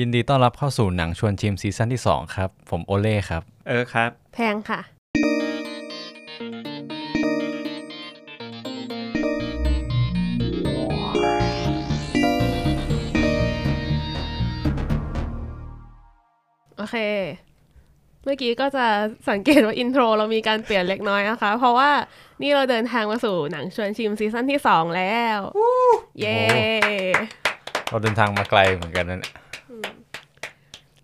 [0.00, 4.80] ยินดีต้อนรับเข้าสู่หนังชวนชิมซีซั่นที่ 2 ครับ ผมโอเล่ครับ เออครับ แพงค่ะ
[16.76, 16.96] โอเค
[18.24, 18.86] เมื่อกี้ก็จะ
[19.30, 21.90] สังเกตว่า intro เรามีการเปลี่ยนเล็กน้อยนะคะ เพราะว่า
[22.42, 25.38] นี่เราเดินทางมาสู่หนังชวนชิมซีซั่นที่สองแล้ว
[26.20, 26.38] เย้
[27.88, 29.43] เราเดินทางมาไกลเหมือนกันนะเนี่ย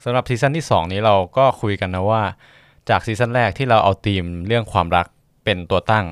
[0.04, 2.22] สำหรับซีซั่นที่ 2 นี้เราก็คุยกันนะว่า
[2.90, 5.06] จากซีซั่นแรกที่เราเอาธีมเรื่องความรัก
[5.44, 6.06] เป็นตัวตั้ง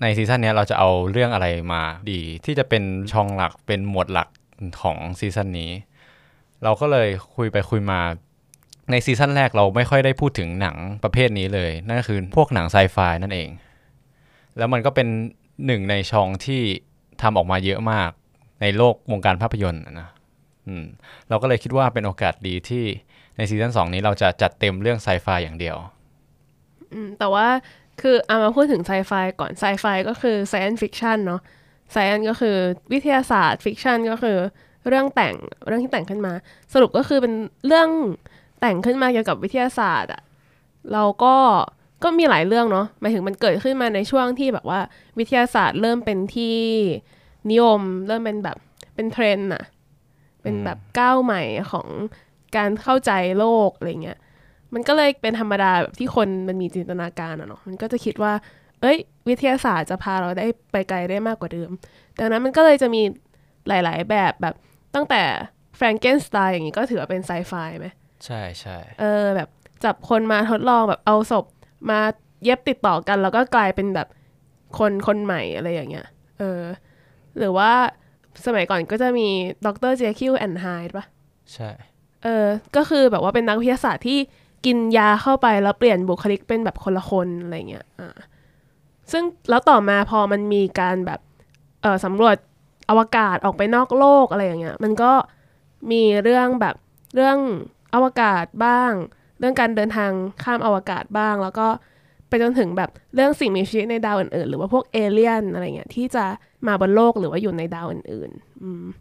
[0.00, 4.28] ในซีซั่นนี้เราจะเอาเรื่องอะไรมาดี ที่จะเป็นช่องหลักเป็นหมวดหลัก
[4.82, 5.70] ของซีซั่นนี้
[6.62, 8.00] เราก็เลยคุยไปคุยมา
[8.90, 13.48] ในซีซั่นแรกเราไม่ค่อยได้พูดถึงหนังประเภทนี้เลย นั่นก็คือพวกหนังไซไฟนั่นเอง
[14.56, 15.08] แล้วมันก็เป็น
[15.66, 16.62] หนึ่งในช่องที่
[17.22, 18.10] ทำออกมาเยอะมาก
[18.60, 20.08] ในโลกวงการภาพยนตร์นะ
[20.66, 20.84] อืม
[21.28, 22.84] เราก็เลยคิดว่าเป็นโอกาสดีที่
[23.36, 25.76] ในซีซั่น2นี้เราจะจัดเต็มเรื่องไซไฟอย่างเดียว
[26.92, 27.46] อืมแต่ว่า
[28.00, 31.40] คือเอามาพูดถึงไซไฟก่อนไซไฟก็คือ science fiction เนาะ
[31.94, 32.56] science ก็คือ
[32.92, 34.38] วิทยาศาสตร์ fiction ก็คือ
[34.88, 35.34] เรื่องแต่ง
[35.66, 36.32] เรื่องที่แต่งขึ้นมา
[36.72, 37.34] สรุปก็คือเป็น
[37.66, 37.88] เรื่อง
[38.60, 40.22] แต่งขึ้นมาเกี่ยวกับวิทยาศาสตร์อะ
[40.92, 41.34] เราก็
[42.04, 44.80] ก็มีหลายเรื่องเนาะหมายถึงมันเกิดขึ้นมาในช่วงที่แบบว่า
[45.18, 46.56] วิทยาศาสตร์เริ่มเป็นที่
[47.50, 48.56] นิยม เริ่มเป็นแบบ
[48.94, 49.64] เป็นเทรนด์อะ
[50.42, 51.86] เป็นแบบก้าวใหม่ของ
[52.56, 54.18] การเข้าใจโลกอะไรเงี้ย
[54.74, 58.32] มันก็เลยเป็นธรรมดาแบบที่คนมันมีจินตนาการอะเนาะมันก็จะคิดว่า
[58.80, 61.70] เอ้ย วิทยาศาสตร์จะพาเราได้ไปไกลได้มากกว่าเดิม
[62.18, 63.02] ดังนั้นมันก็เลยจะมี
[63.68, 64.54] หลาย ๆ แบบแบบ
[64.94, 65.22] ตั้งแต่
[65.76, 67.88] แฟรงเกนสไตน์อย่างนี้ก็ถือว่าเป็นไซไฟไหม
[68.24, 69.48] ใช่ใช่เออแบบ
[69.84, 71.44] จับคนมาทดลองแบบเอาศพ
[71.90, 72.00] มา
[72.44, 74.08] เย็บติดต่อกัน แล้วก็กลายเป็นแบบ
[74.78, 76.06] คนคนใหม่อะไรอย่างเงี้ย
[76.38, 76.62] เออ
[77.38, 77.72] หรือว่า
[78.46, 79.28] สมัยก่อนก็จะมี
[79.66, 81.04] ดรเจคิวแอนไฮด์ปะ
[81.54, 81.70] ใช่
[82.24, 84.18] เออก็คือแบบว่าเป็นนักวิทยาศาสตร์ที่
[84.66, 88.16] กินยาเข้าไปแล้วเปลี่ยนบุคลิกเป็นแบบคนละคนอะไรเงี้ยอ่า
[89.12, 91.20] ซึ่งแล้วต่อมาพอมันมีการแบบ
[91.82, 92.36] เออสำรวจ
[92.90, 95.12] อวกาศออกไปนอกโลกอะไรอย่างเงี้ย มันก็
[95.90, 96.74] มีเรื่องแบบ
[97.14, 97.38] เรื่อง
[97.94, 98.92] อวกาศบ้าง
[99.38, 100.10] เรื่องการเดินทาง
[100.42, 101.68] ข้ามอวกาศบ้าง แล้วก็
[102.28, 106.24] ไปจนถึงแบบเรื่องสิ่งมีชีวิตในดาวอื่นๆ หรือว่าพวกเอเลี่ยนอะไรเงี้ยที่จะ
[106.66, 108.30] มาบนโลกหรือว่าอยู่ในดาวอื่น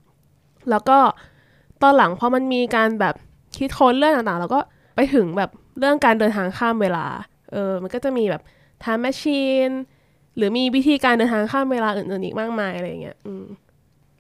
[0.03, 0.99] ๆแล้วก็
[1.83, 3.15] ตอนหลังพอมันมีการแบบ
[3.57, 4.59] คิดค้นเรื่องต่างๆ แล้วก็
[4.95, 5.49] ไปถึงแบบ
[5.79, 7.05] เรื่องการเดินทางข้ามเวลา
[7.51, 8.41] เออ มันก็จะมีแบบ
[8.83, 9.73] time machine
[10.35, 13.45] หรือมีวิธีการเดินทางข้ามเวลาอื่นๆอีกมากมายอะไรอย่างเงี้ย อืม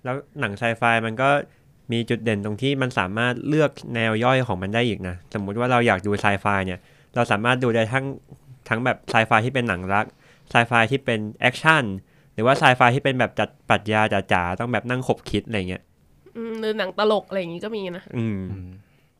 [0.03, 1.29] แล้วหนังไซไฟมันก็
[1.91, 6.79] มีจุดเด่นตรงที่มันสามารถเลือกแนวย่อยของมันได้อีกนะ สมมุติว่าเราอยากดูไซไฟเนี่ย
[7.15, 8.05] เราสามารถดูได้ทั้ง
[8.69, 10.05] ทั้งแบบไซไฟที่เป็นหนังรัก
[10.51, 11.83] ไซไฟที่เป็นแอคชั่น
[12.33, 14.01] หรือว่าไซไฟที่เป็นแบบจัดปรัชญา
[14.33, 15.83] จ๋าๆ ต้องแบบนั่งขบคิดอะไรเงี้ย
[16.59, 18.41] หรือหนังตลกอะไรอย่างงี้ก็มีนะอืม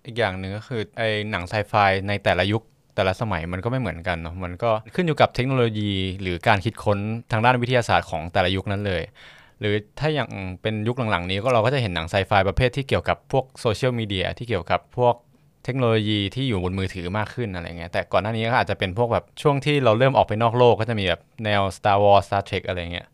[0.06, 1.02] อีกอย่างหนึ่งก็คือไอ
[1.32, 1.74] หนังไซไฟ
[2.08, 2.64] ในแต่ละยุค
[2.96, 5.92] แต่ละสมัยมันก็ไม่เหมือนกันเนาะมันก็ขึ้นอยู่กับเทคโนโลยี
[6.22, 6.98] หรือการคิดค้น
[7.32, 9.04] ทางด้านวิทยาศาสตร์ของแต่ละยุคนั้นเลย
[9.60, 10.30] หรือถ้าอย่าง
[10.62, 15.16] เป็นยุคหลังๆ นี้ก็เราก็จะเห็นหนังไซไฟประเภทที่เกี่ยวกับพวกโซเชียลมีเดียที่เกี่ยวกับพวก
[15.66, 23.08] เทคโนโลยีที่อยู่บนมือถือมากขึ้นอะไรเงี้ยแต่ก่อนหน้านี้ก็อาจจะเป็นพวกแบบช่วงที่เราเริ่มออกไปนอกโลกก็จะมีแบบแนว Star Wars Star Trek อะไรเงี้ย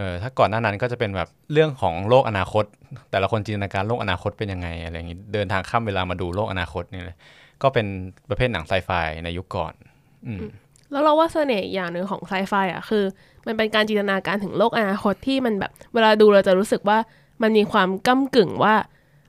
[0.00, 2.64] เออถ้าก่อนหน้านั้นก็จะเป็นแบบเรื่องของโลกอนาคต
[3.10, 7.16] แต่ละคนจินตนาการโลกอนาคตเป็นยังไงอะไรอย่างงี้เดินทางข้ามเวลามาดูโลกอนาคตนี่เลย
[7.62, 7.86] ก็เป็น
[8.28, 8.90] ประเภทหนังไซไฟ
[9.24, 9.72] ในยุคก่อน
[10.26, 10.40] อืม
[10.90, 13.04] แล้วเราว่าเสน่ห์อย่างหนึ่งของไซไฟอะคือ
[13.46, 16.98] มันเป็นการจินตนาการถึงโลกอนาคตที่มันแบบ เวลาดูเราจะรู้สึกว่า
[17.42, 18.74] มันมีความก้ากึ่งว่า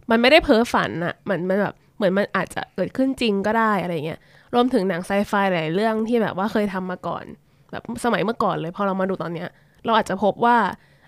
[0.09, 4.19] มันไม่ได้เพ้อฝันอะมือนมันแบบเหมือนมันอาจจะเกิดขึ้นจริงก็ได้อะไรเงี้ย
[4.53, 7.25] รวมถึงหนังไซไฟหลายเรื่องที่แบบว่าเคยทำมาก่อน
[7.71, 9.49] แบบสมัยเมื่อก่อนเลยพอเรามาดูตอนเนี้ย
[9.85, 10.57] เราอาจจะพบว่า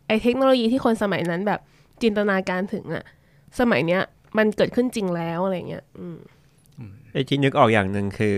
[0.07, 1.59] ไอ้เทคโนโลยีที่คนสมัยนั้นแบบ
[2.01, 3.03] จินตนาการถึงอะ
[3.59, 4.01] สมัยเนี้ย
[4.37, 6.17] มันเกิดขึ้นจริงแล้วอะไรเงี้ยอืม
[7.13, 8.35] ไอ้ที่นึกออกอย่างหนึ่งคือ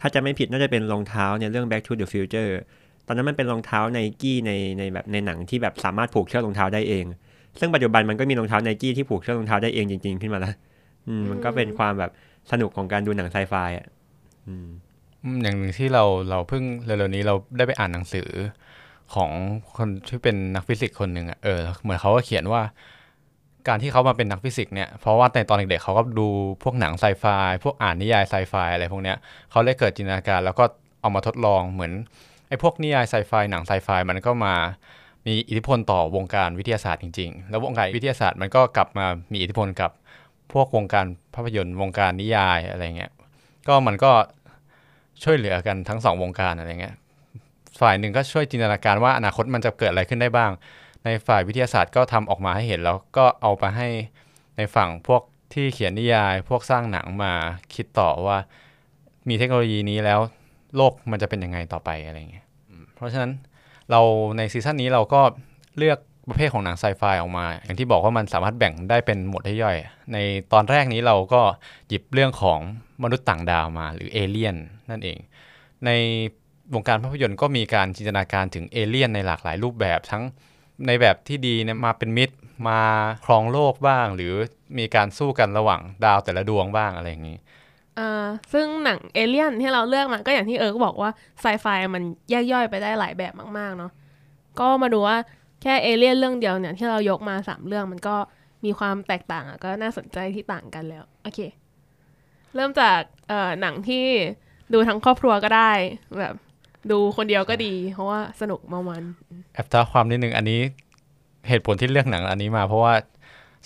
[0.00, 2.52] ถ้าจะไม่ผิดน่าจะเป็นรองเท้าเนี่ยเรื่อง Back to the Future
[3.06, 7.04] ตอนนั้นมันเป็นรองเท้าไนกี้ในในแบบในหนังที่แบบสามารถผูกเชือกรองเท้าได้เอง
[7.60, 10.54] ซึ่งปัจจุบันมันก็มีรองเท้าไนกี้ที่ผูกเชือกรองเท้าได้เองจริง ๆ ขึ้นมาแล้ว
[11.08, 12.10] อืมมันก็เป็นความแบบ
[12.50, 13.86] สนุกของการดูหนังไซไฟอะ
[14.48, 14.68] อืม
[15.42, 18.28] อย่างหนึ่งที่เราเราเพิ่งเร็วๆนี้เราได้ไปอ่านหนังสือ
[19.14, 19.30] ของ
[19.76, 22.62] คนที่เป็นนักฟิสิกส์คนหนึ่งอะเออ เหมือนเขาก็เขียนว่า
[23.68, 26.28] การที่เขามาเป็นนักฟิสิกส์เนี่ยเพราะว่าในตอนเด็กๆเขาก็ดู
[26.62, 27.24] พวกหนังไซไฟ
[27.64, 29.16] พวกอ่านนิยายไซไฟอะไรพวกเนี้ย
[29.50, 30.64] เขาเลยเกิดจินตนาการ แล้วก็
[31.00, 31.92] เอามาทดลองเหมือน
[32.48, 34.54] ไอ้พวกนิยายไซไฟหนังไซไฟมันก็มา
[35.26, 39.90] มีอิทธิพลต่อวงการวิทยาศาสตร์จริงๆ แล้ววงการวิทยาศาสตร์มันก็กลับมามีอิทธิพลกับ
[40.52, 43.12] พวกวงการภาพยนตร์วงการนิยายอะไรเงี้ย
[43.68, 44.12] ก็มันก็
[45.22, 46.96] ช่วยเหลือกันทั้งสองวงการอะไรเงี้ย
[47.80, 50.50] ฝ่ายหนึ่งก็ช่วยจินตนาการว่าอนาคตมันจะเกิดอะไรขึ้นได้บ้าง
[51.04, 53.88] ในฝ่ายวิทยาศาสตร์ก็ทำออกมาให้เห็นแล้วก็เอาไปให้
[54.56, 55.22] ในฝั่งพวก
[55.54, 57.32] ที่เขียนนิยาย พวกสร้างหนังมา
[57.74, 58.38] คิดต่อว่า
[59.28, 60.20] มีเทคโนโลยีนี้แล้ว
[60.76, 62.46] โลกมันจะเป็นยังไงต่อไปอะไรเงี้ย
[62.96, 63.32] เพราะฉะนั้น
[63.90, 64.00] เรา
[64.36, 65.20] ในซีซั่นนี้เราก็
[65.78, 65.98] เลือก
[66.28, 69.76] ประเภทของหนังไซไฟออกมา อย่างที่บอกว่ามันสามารถแบ่งได้เป็นหมวดย่อย
[70.12, 70.18] ใน
[70.52, 71.42] ตอนแรกนี้เราก็
[71.88, 72.58] หยิบเรื่องของ
[73.02, 74.56] มนุษย์ต่างดาวมา หรือเอเลี่ยน
[74.90, 75.18] นั่นเอง
[75.86, 75.90] ใน
[76.74, 80.22] วงการภาพยนตร์ก็มีการจินตนาการถึงเอเลี่ยนในหลากหลายรูปแบบทั้ง
[80.86, 82.36] ในแบบที่ดีเนี่ยมาเป็นมิตร
[82.68, 82.80] มา
[83.24, 84.32] ครองโลกบ้าง หรือ
[84.78, 87.38] มีการสู้กันระหว่างดาวแต่ละดวงบ้างอะไรอย่างนี้
[87.98, 91.10] อ่าซึ่งหนังเอเลี่ยนที่เราเลือกมาก็อย่างที่เอิร์กบอกว่า
[91.40, 93.92] ไซไฟมันแยกย่อยไปได้หลายแบบมากๆเนาะ
[94.60, 95.16] ก็มาดูว่า
[95.62, 98.16] แค่เอเลี่ยนเรื่องเดียวเนี่ยที่เรายกมาสามเรื่องมันก็
[98.64, 101.40] มีความแตกต่างก็น่าสนใจที่ต่างกันแล้ว โอเค
[102.54, 103.00] เริ่มจาก
[103.60, 104.06] หนังที่
[104.72, 105.70] ดูทั้งครอบครัวก็ได้
[106.18, 106.34] แบบ
[106.90, 109.04] ดูคนเดียวก็ดี เพราะว่าสนุกเมามัน
[109.54, 110.60] แอบท้าความนิดนึงอันนี้
[111.48, 112.94] เหตุผลที่เลือกหนังอันนี้มา เพราะว่า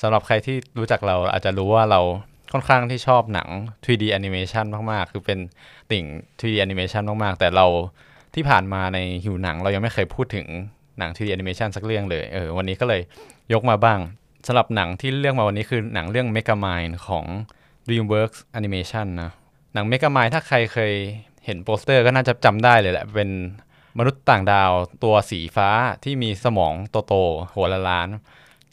[0.01, 2.01] สำหรับใครที่รู้จักเราอาจจะรู้ว่าเรา
[2.53, 3.49] ค่อนข้างที่ชอบหนัง
[3.85, 5.39] 3D animation มาก ๆ คือเป็น
[5.91, 6.05] ติ่ง
[6.41, 7.67] 3D animation มาก ๆ แต่เรา
[8.35, 10.47] ที่ผ่านมาในหิวหนังเรายังไม่เคยพูดถึง
[10.99, 13.01] หนัง 3D animation สักเรื่องเลย เออ วันนี้ก็เลย
[13.53, 13.99] ยกมาบ้าง
[14.47, 17.25] สำหรับหนังที่เลือกมาวันนี้คือหนังเรื่อง Megamind ของ
[17.89, 19.31] DreamWorks Animation นะ
[19.75, 20.93] หนัง Megamind ถ้าใครเคย
[21.45, 23.31] เห็นโปสเตอร์ก็น่าจะจำได้เลยแหละ เป็น
[23.99, 24.73] มนุษย์ต่างดาว
[25.05, 25.69] ตัวสีฟ้า
[26.05, 26.73] ที่มีสมอง
[27.09, 28.09] โตๆหัวละล้าน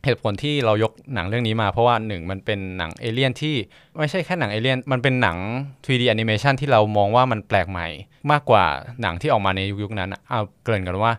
[0.06, 3.56] เหตุผลที่เรายกหนังเรื่องนี้มาเพราะว่าหนึ่งมันเป็นหนังเอเลี่ยนที่
[3.98, 5.38] ไม่ใช่แค่หนังเอเลี่ยน มันเป็นหนัง
[5.86, 7.88] 3D animation ที่เรามองว่ามันแปลกใหม่
[8.32, 8.66] มากกว่า
[9.02, 11.12] หนังที่ออกมาในยุคนั้นเอาเกริ่นกันว่า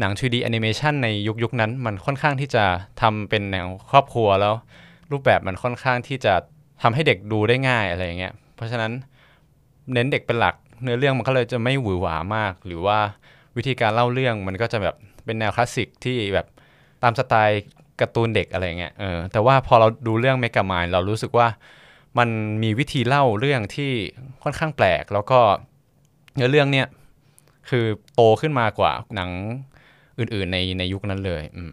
[0.00, 2.64] หนัง 3D animation ในยุคยุคนั้น มันค่อนข้างที่จะ
[3.00, 4.54] ทำเป็นแนวครอบครัวแล้ว
[5.12, 6.34] รูปแบบมันค่อนข้างที่จะ
[6.82, 8.92] ทำให้เด็กดูได้ง่ายอะไรอย่างเงี้ยเพราะฉะนั้น
[9.92, 12.98] เน้นเด็กเป็นหลัก เนื้อเรื่องมันก็เลยจะไม่หวือหวามาก หรือว่า
[13.56, 14.94] วิธีการเล่าเรื่องมันก็จะแบบ
[15.24, 16.46] เป็นแนวคลาสสิกที่แบบ
[17.02, 17.62] ตามสไตล์
[18.00, 21.48] การ์ตูนเด็กอะไรเงี้ยเออแต่ว่าพอเราดูเรื่องเมก a ม i เรารู้สึกว่า
[22.18, 22.28] มัน
[22.62, 23.92] มีวิธีเล่าเรื่องที่
[24.42, 25.40] ค่อนข้างแปลก แล้วก็
[26.34, 26.86] เนื้อเรื่องเนี่ย
[27.70, 27.84] คือ
[28.14, 29.30] โตขึ้นมากว่าหนัง
[30.18, 31.72] อื่นๆในในยุคนั้นเลยอืม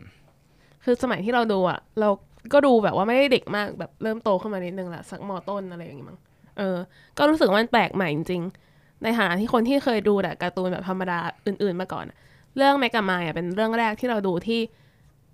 [0.83, 2.09] คือสมัยที่เราดูอะเรา
[2.53, 6.19] ก็ดูแบบว่าไม่ได้เด็กมากแบบเริ่มโตขึ้นมานิดนึงแหละสักมอต้นอะไรอย่างงี้มั้ง
[6.57, 6.77] เออ
[7.17, 12.17] ก็รู้สึกว่ามันแปลกใหม่จริงๆในฐานะที่คนที่เคยดูแต่การ์ตูนแบบธรรมดาอื่น ๆมาก่อนอะ
[12.57, 14.61] เรื่องแมกกามายอะเป็นเรื่องแรกที่เราดูที่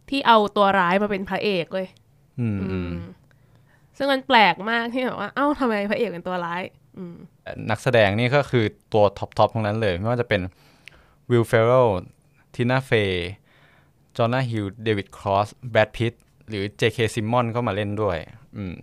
[0.10, 1.88] ที่เอาตัวร้ายมาเป็นพระเอกเลย
[2.40, 2.94] อืมอือืมม
[3.98, 6.62] ซึ่งมันแปลกมากที่แบบว่า เอ้าทำไมพระเอกเป็นตัวร้าย
[6.98, 7.16] อืม
[7.70, 10.42] นักแสดงนี่ก็คือตัว top top ทั้งนั้นเลย ไม่ว่าจะเป็น
[11.32, 11.72] วิลเฟโร
[12.56, 13.32] ทีน่าเฟย์
[14.18, 16.14] จอห์นนาฮิลเดวิดครอสแบดพิต
[16.50, 16.98] หรือ J.K.
[17.16, 18.18] ซิมมอนก็มาเล่นด้วย
[18.56, 18.74] อืม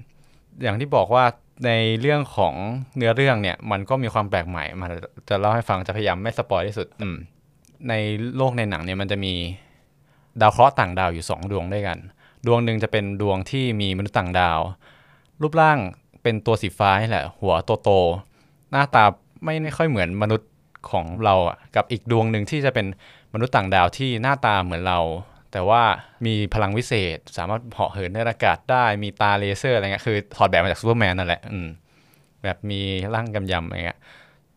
[0.62, 1.24] อย่างที่บอกว่า
[1.64, 1.70] ใน
[2.00, 2.54] เรื่องของ
[2.96, 4.86] เนื้อเรื่องเนี่ย มันก็มีความแปลกใหม่มา
[5.28, 7.08] จะเล่าให้ฟังจะพยายามไม่ spoil ที่สุดอื
[7.88, 7.94] ใน
[8.36, 9.34] โลกในหนังเนี่ยมันจะมี
[10.40, 11.98] ดาวเคราะห์ต่างดาวอยู่สองดวงด้วยกัน
[12.46, 14.58] ดวงหนึ่งจะเป็นดวงที่มีมนุษย์ต่างดาว
[15.42, 15.78] รูปร่าง
[16.22, 19.04] เป็นตัวสีฟ้าแหละ หัวโตๆหน้าตา
[19.44, 20.50] ไม่ค่อยเหมือนมนุษย์
[20.90, 22.86] ของเราอะกับอีกดวงหนึ่งที่จะเป็น
[23.34, 24.98] มนุษย์ต่างดาวที่หน้าตาเหมือนเรา
[25.54, 25.82] แต่ว่า
[26.26, 31.68] มีพลังวิเศษ สามารถเหาะเหินในอากาศได้ มีตาเลเซอร์อะไรเงี้ยคือถอดแบบมาจากซูเปอร์แมนนั่นแหละอืม
[32.42, 32.80] แบบมี
[33.14, 33.98] ร่างกำยำอะไรเงี้ย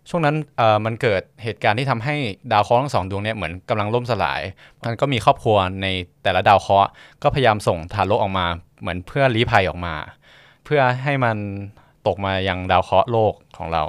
[0.09, 2.15] ช่วงนั้นเอ่อมันเกิดเหตุการณ์ที่ทำให้
[2.51, 4.41] ดาวเคราะห์ทั้งสองดวงเนี่ยเหมือนกำลังล่มสลาย
[4.83, 5.87] มันก็มีครอบครัวใน
[6.23, 6.89] แต่ละดาวเคราะห์
[7.23, 8.45] ก็พยายามส่งทารกออกมา
[8.79, 9.95] เหมือนเพื่อลี้ภัยออกมา
[10.65, 11.37] เพื่อให้มัน
[12.07, 13.83] ตกมายังดาวเคราะห์โลกของเรา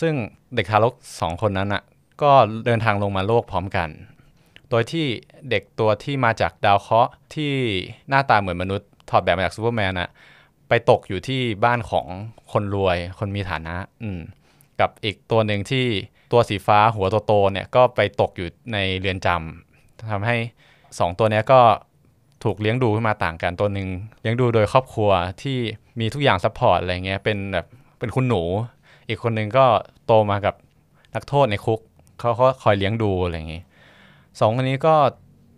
[0.00, 0.14] ซึ่ง
[0.54, 1.82] เด็กทารกสองคนนั้นอะ
[2.22, 2.32] ก็
[2.66, 3.88] เดินทางลงมาโลกพร้อมกัน
[4.70, 5.06] โดยที่
[5.50, 7.52] เด็กตัวที่มาจากดาวเคราะห์ที่
[8.08, 10.08] หน้าตาเหมือนมนุษย์ถอดแบบมาจากซูเปอร์แมนอะ
[10.68, 12.06] ไปตกอยู่ที่บ้านของ
[12.52, 14.20] คนรวย คนมีฐานะ อืม
[14.80, 15.86] กับอีกตัวหนึ่งที่
[16.32, 20.36] ตัวสีฟ้าหัวโตๆเนี่ยก็ไปตกอยู่ในเรือนจำทำให้
[20.98, 21.60] สองตัวนี้ก็
[22.44, 23.88] ถูกเลี้ยงดูขึ้นมาต่างกันตัวหนึ่ง
[24.20, 25.10] เลี้ยงดูโดยครอบครัว
[25.42, 25.58] ที่
[26.00, 27.66] มีทุกอย่าง support อะไรเงี้ยเป็นแบบ
[27.98, 28.42] เป็นคุณหนู
[29.08, 29.66] อีกคนหนึ่งก็
[30.06, 30.54] โตมากับ
[31.14, 31.80] นักโทษในคุก
[32.20, 33.62] เขาก็คอยเลี้ยงดูอะไรอย่างงี้
[34.40, 34.94] สองคนนี้ก็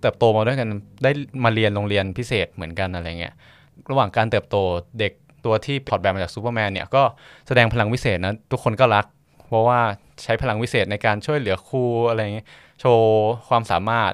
[0.01, 0.69] เติบโตมาด้วยกัน
[1.03, 1.11] ได้
[1.45, 3.35] มาเรียนโรงเรียนพิเศษเหมือนกันอะไรเงี้ย
[3.91, 4.57] ระหว่างการเติบโต
[4.99, 5.13] เด็ก
[5.45, 7.03] ตัวที่พอร์ตแบบมาจากซูเปอร์แมนเนี่ยก็
[7.47, 9.07] แสดงพลังวิเศษนะทุกคนก็รัก
[9.49, 9.81] เพราะว่า
[10.23, 12.47] ใช้พลังวิเศษในการช่วยเหลือครูอะไรเงี้ย
[12.81, 14.13] โชว์ความสามารถ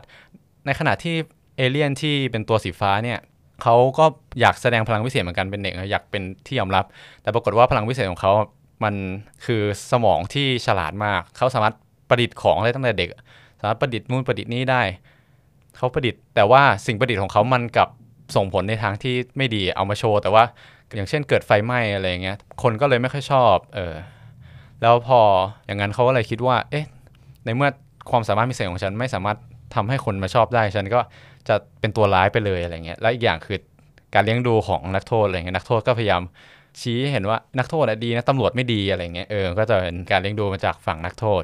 [0.67, 1.15] ในขณะที่
[1.57, 3.19] เอเลี่ยนที่เป็นตัวสีฟ้าเนี่ย
[3.63, 4.05] เขาก็
[4.41, 6.85] อยากแสดงพลังวิเศษเหมือนกันเป็นเด็กอยากเป็นที่ยอมรับ
[7.23, 8.33] แต่ปรากฏว่าพลังวิเศษของเขา
[8.85, 8.95] มัน
[9.45, 11.75] คือสมองที่ฉลาดมากเขาสามารถ
[12.09, 13.11] ประดิษฐ์ของได้ตั้งแต่เด็ก
[13.61, 14.83] สามารถประดิษฐ์นู่นประดิษฐ์นี่ได้
[15.77, 17.89] เขาประดิษฐ์แต่ว่าสิ่งประดิษฐ์ของเขามันกับ
[18.37, 20.45] ส่งผลในทางที่ไม่ดีเอามาโชว์ แต่ว่า
[20.95, 23.95] อย่างเช่นเกิดไฟไหม้อะไรอย่างเงี้ยคนก็เลยไม่ค่อยชอบเออ
[24.83, 25.21] แล้วพอ
[25.67, 26.85] อย่างนั้นเขาก็เลยคิดว่า เอ๊ะ
[27.45, 27.71] ในเมื่อ
[28.11, 29.39] ความสามารถพิเศษของฉันไม่สามารถ
[29.75, 31.01] ทำให้คนมาชอบได้ ฉันก็
[31.49, 33.59] จะเป็นตัวร้ายไปเลยอะไรเงี้ยและอีกอย่างคือ
[34.15, 36.23] การเลี้ยงดูของนักโทษอะไรเงี้ยนักโทษก็พยายาม
[36.81, 41.43] ชี้เห็นว่านักโทษอะดีนะตำรวจไม่ดีอะไรเงี้ยเออก็จะเป็นการเลี้ยงดูมาจากฝั่งนักโทษ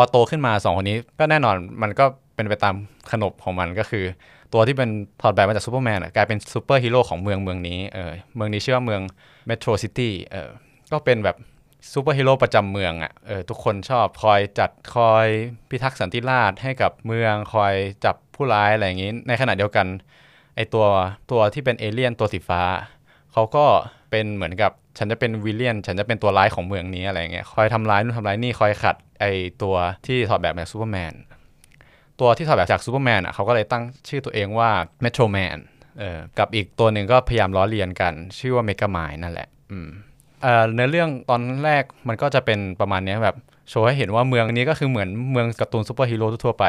[0.00, 2.74] อโตขึ้นมาสองคนนี้ก็แน่นอนมันก็เป็นไปตาม
[3.12, 4.04] ขนบของมันก็คือ
[4.52, 4.90] ตัวที่เป็น
[5.20, 9.02] ถอดแบบมาจากซูเปอร์แมนกลายเป็นซูเปอร์ฮีโร่ของเมืองเมืองนี้เออเมืองนี้ชื่อว่าเมือง
[9.46, 10.50] Metro City เออ
[10.92, 11.36] ก็เป็นแบบ
[11.92, 15.26] ซูเปอร์ฮีโร่ประจำเมืองอะ่ะเออทุกคนชอบคอยจัดคอย
[15.70, 17.74] พิทักษ์สันติราษฎร์ให้กับเมืองคอย
[18.04, 19.86] จับผู้ร้ายอะไรอย่างนี้ ในขณะเดียวกัน
[20.56, 20.86] ไอตัว
[21.30, 22.62] ตัวที่เป็นเอเลี่ยนตัวสีฟ้า
[23.32, 23.66] เขาก็
[24.10, 29.24] เป็นเหมือนกับฉันจะเป็น villain ฉันจะเป็นตัวร้ายของเมืองนี้อะไรเงี้ยคอยทำร้ายนู่นทำร้ายนี่คอยขัดไอ
[29.62, 31.12] ตัวที่ถอดแบบจากซูเปอร์แมน
[32.20, 34.70] ตัวที่ถอดแบบจากซูเปอร์แมนอะเขาก็เลยตั้งชื่อตัวเองว่า
[35.02, 35.56] Metro Man
[35.98, 39.88] เออกับอีกตัวหนึ่งก็พยายามล้อเลียนกัน ชื่อว่า Megamind นั่นแหละอืม
[40.42, 43.36] เอ่อเนื้อเรื่องตอนแรกมันก็จะเป็นประมาณนี้แบบ
[43.70, 46.64] โชว์ให้เห็นว่าเมืองนี้ก็คือเหมือนเมืองการ์ตูนซูเปอร์ฮีโร่ทั่วไป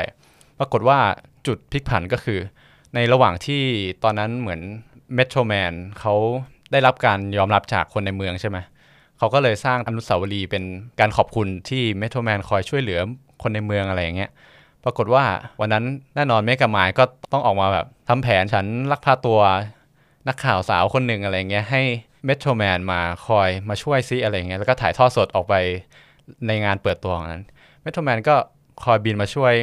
[0.59, 0.99] ปรากฏว่า
[1.47, 2.39] จุดพลิกผันก็คือ
[2.95, 3.61] ในระหว่างที่
[4.03, 4.61] ตอนนั้นเหมือน
[5.15, 6.15] Metro Man เขา
[6.71, 8.57] ได้รับการยอมรับจากคนในเมืองใช่ไหม
[9.17, 10.63] เขาก็เลยสร้างอนุสาวรีย์เป็น
[10.99, 12.99] การขอบคุณที่ Metro Man คอยช่วยเหลือ
[13.41, 14.31] คนในเมืองอะไรอย่างเงี้ย
[14.83, 15.23] ปรากฏว่า
[15.59, 15.85] วันนั้น
[16.15, 19.39] แน่นอน Megamind ก็ต้องออกมาแบบทำแผนฉันลักพาตัว
[20.27, 21.81] นักข่าวสาวคนหนึ่งอะไรเงี้ยให้
[22.25, 25.53] Metro Man มาคอยมาช่วยซิอะไรเงี้ยแล้วก็ถ่ายทอดสดออกไป
[26.47, 27.43] ในงานเปิดตัวของนั้น
[27.81, 28.35] Metro Man ก็
[28.83, 29.53] คอยบินมาช่วย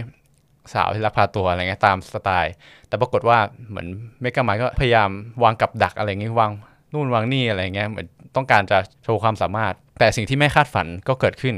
[0.75, 2.52] สาวที่ลักพาตัวอะไรเงี้ยตามสไตล์
[2.88, 3.86] แต่ปรากฏว่าเหมือน
[4.21, 5.10] Megamind ก็พยายาม
[5.42, 6.50] วางกับดักอะไรเงี้ยวาง
[6.97, 11.55] นู่นวางนี่อะไรเงี้ยเหมือนต้องการจะโชว์ความสามารถ แต่สิ่งที่ไม่คาดฝันก็เกิดขึ้น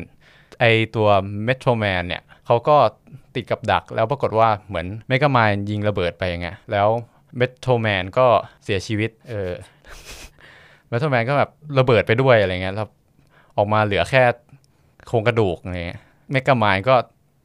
[0.61, 0.64] ไอ
[0.97, 1.09] ตัว
[1.44, 2.76] Metro Man เนี่ยเขาก็
[3.35, 6.88] ติดกับดักแล้วปรากฏว่าเหมือน Megamind ยิงระเบิดไปไงแล้ว
[7.37, 8.26] Metro Man ก็
[8.64, 9.52] เสียชีวิตเออ
[10.88, 12.88] Metro Man ก็แบบระเบิดไปด้วยอะไรเงี้ยแล้ว
[13.57, 14.23] ออกมาเหลือแค่
[15.09, 16.00] โครงกระดูกอะไรเงี้ย
[16.32, 16.95] Megamind ก็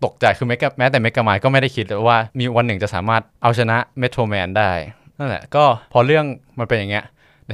[0.03, 4.71] ตกใจคือแม้แต่ Megamind ก็ไม่ได้คิดว่ามีวันหนึ่งจะสามารถเอาชนะ Metro Man ได้
[5.17, 6.25] นั่นแหละก็พอเรื่อง
[6.59, 7.05] มันเป็นอย่างเงี้ย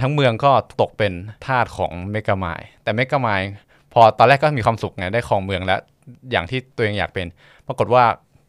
[0.04, 1.14] ทั้งเมืองก็ตกเป็น
[1.46, 3.42] ทาสของ Megamind แต่ Megamind
[3.94, 5.80] พอตอนแรกก็มีความสุขไงได้ครองเมืองแล้ว
[6.32, 7.28] อย่างที่ตัวเองอยากเป็น
[7.68, 8.04] ปรากฏว่า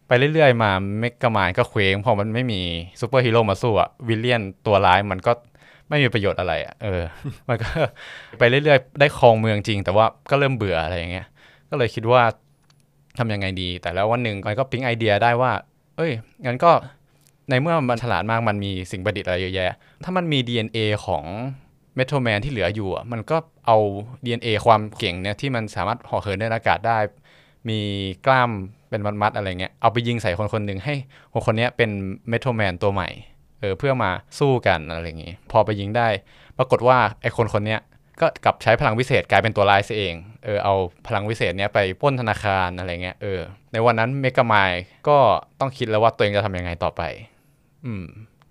[0.09, 2.61] ไปเรื่อยๆ มา Megamind ก็เคว้งพอมันไม่มี
[3.01, 5.33] ซูเปอร์ฮีโร่มาสู้อะ villain ตัวร้ายมันก็
[5.89, 7.03] ไม่มีประโยชน์อะไรอะเออ
[7.49, 7.69] มันก็
[8.39, 11.27] ไปเรื่อยๆ ได้ครองเมืองจริง แต่ว่าก็เริ่มเบื่ออะไรอย่างเงี้ย
[11.71, 12.23] ก็เลยคิดว่า
[13.19, 15.53] ทำยังไงดี แต่แล้ววันหนึ่งมันก็ปิ๊งไอเดียได้ว่า
[15.97, 16.13] เอ้ย
[16.47, 16.73] งั้นก็
[17.51, 21.25] ในเมื่อมันฉลาดมากมันมีสิ่งประดิษฐ์อะไรเยอะแยะ ถ้ามันมี DNA ของ
[21.97, 23.79] เมโทรแมนที่เหลืออยู่มันก็เอา
[24.25, 26.99] DNA ความเก่งเนี่ยที่มันสามารถห่อเหินในอากาศได้
[27.69, 27.79] มี
[28.27, 28.51] กล้าม
[28.91, 30.95] เป็นมัดๆอะไรเงี้ยเอาไปยิงใส่คนคนหนึ่งให้
[31.33, 31.91] คนคนนี้เป็น
[32.29, 33.09] เมโทรแมนตัวใหม่
[33.61, 36.09] เออเพื่อมาสู้กันอะไรอย่างงี้ พอไปยิงได้
[36.59, 37.77] ปรากฏว่าไอ้คนคนนี้
[38.21, 40.15] ก็กลับใช้พลังวิเศษกลายเป็นตัวร้ายซะเอง
[40.45, 40.75] เออเอา
[41.07, 43.41] พลังวิเศษเนี้ยไปป้นธนาคารอะไรเงี้ยเออ
[43.73, 44.73] ในวันนั้นเมกามาย
[45.09, 45.19] ก็
[45.61, 47.03] ต้องคิดแล้วว่าตัวเองจะทำยังไงต่อไป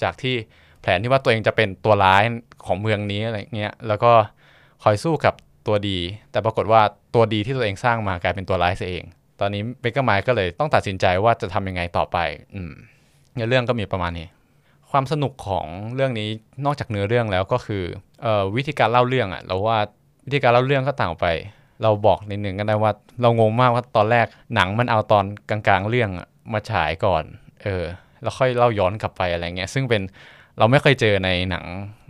[0.03, 0.35] จากที่
[0.81, 2.23] แผนที่ว่าตัวเองจะเป็นตัวร้าย
[2.65, 4.11] ของเมืองนี้อะไรเงี้ยแล้วก็
[4.83, 5.33] คอยสู้กับ
[5.67, 5.97] ตัวดี
[6.31, 6.81] แต่ปรากฏว่า
[7.15, 9.03] ตัวดีที่ตัวเองสร้างมากลายเป็นตัวร้ายซะเอง
[9.39, 12.17] ตอนนี้เมกามายก็เลยต้องตัดสินใจว่าจะทำยังไงต่อไป
[12.55, 12.73] อืม
[13.49, 14.27] เรื่องก็มีประมาณนี้
[14.91, 16.29] ความสนุกของเรื่องนี้
[16.65, 17.83] นอกจากเนื้อเรื่องแล้วก็คือ
[18.25, 19.79] ออวิธีการเล่าเรื่องอะเราว่า
[20.25, 21.29] วิธีการเล่าเรื่องก็ต่างออกไป
[21.83, 26.09] เราบอกนิดนึงกันได้ว่า เรางงมากว่าตอนแรกหนังมันเอาตอนกลางๆเรื่อง
[26.53, 27.23] มาฉายก่อน
[27.63, 27.83] เออ
[28.21, 30.01] แล้วค่อยเล่าย้อนกลับไปอะไรเงี้ยซึ่งเป็น
[30.57, 31.65] เราไม่เคยเจอในหนัง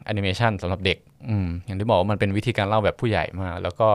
[0.05, 0.97] แอนิเมชันสำหรับเด็ก
[1.29, 3.87] อืมอย่างที่บอกว่ามันเป็นวิธีการเล่าแบบผู้ใหญ่มาก แล้วก็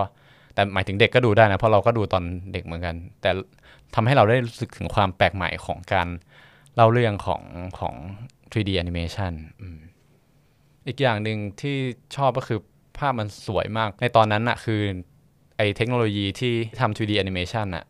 [0.54, 3.30] แต่หมายถึงเด็กก็ดูได้นะ เพราะเราก็ดูตอนเด็กเหมือนกัน แต่
[3.94, 6.09] ทำให้เราได้รู้สึกถึงความแปลกใหม่ของการ
[6.75, 7.42] เล่าเรื่องของ
[7.78, 7.94] ของ
[8.52, 9.33] 3D animation
[10.87, 11.76] อีกอย่างหนึ่งที่
[12.16, 12.61] ชอบก็คือ
[12.99, 14.80] ภาพมันสวยมาก ในตอนนั้นอะคือ
[15.56, 17.85] ไอเทคโนโลยีที่ทำ 3D animation อะ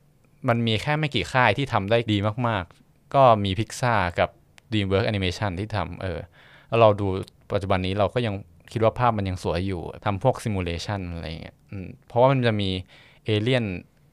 [0.48, 2.83] มันมีแค่ไม่กี่ค่ายที่ทำได้ดีมากๆ
[3.14, 4.28] ก็มี Pixar กับ
[4.72, 6.20] DreamWorks Animation ที่ทำเออ
[6.68, 7.06] แล้วเราดู
[7.52, 8.34] ปัจจุบันนี้เราก็ยัง
[8.72, 12.70] คิดว่าภาพมันยังสวยอยู่ทำพวก simulation อะไรเงี้ยอืมเพราะว่ามันจะมี
[13.24, 13.64] เอเลี่ยน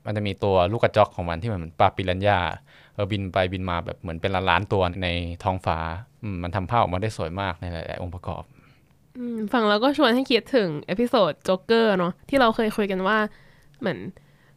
[0.05, 2.39] มันจะมีตัวลูกกระจอกของมันที่เหมือนปลาปิรันย่า
[2.93, 5.07] เออบินไปบินมาแบบเหมือนเป็นล้านๆตัวใน
[5.43, 5.77] ท้องฟ้า
[6.23, 8.43] อืมมันทำภาพออกมาได้สวยมากในหลายๆองค์ประกอบ
[9.17, 13.17] อืมฟังแล้วก็ชวนให้คิดถึง episode โจ๊กเกอร์เนาะที่เราเคยคุยกันว่า
[13.79, 13.99] เหมือน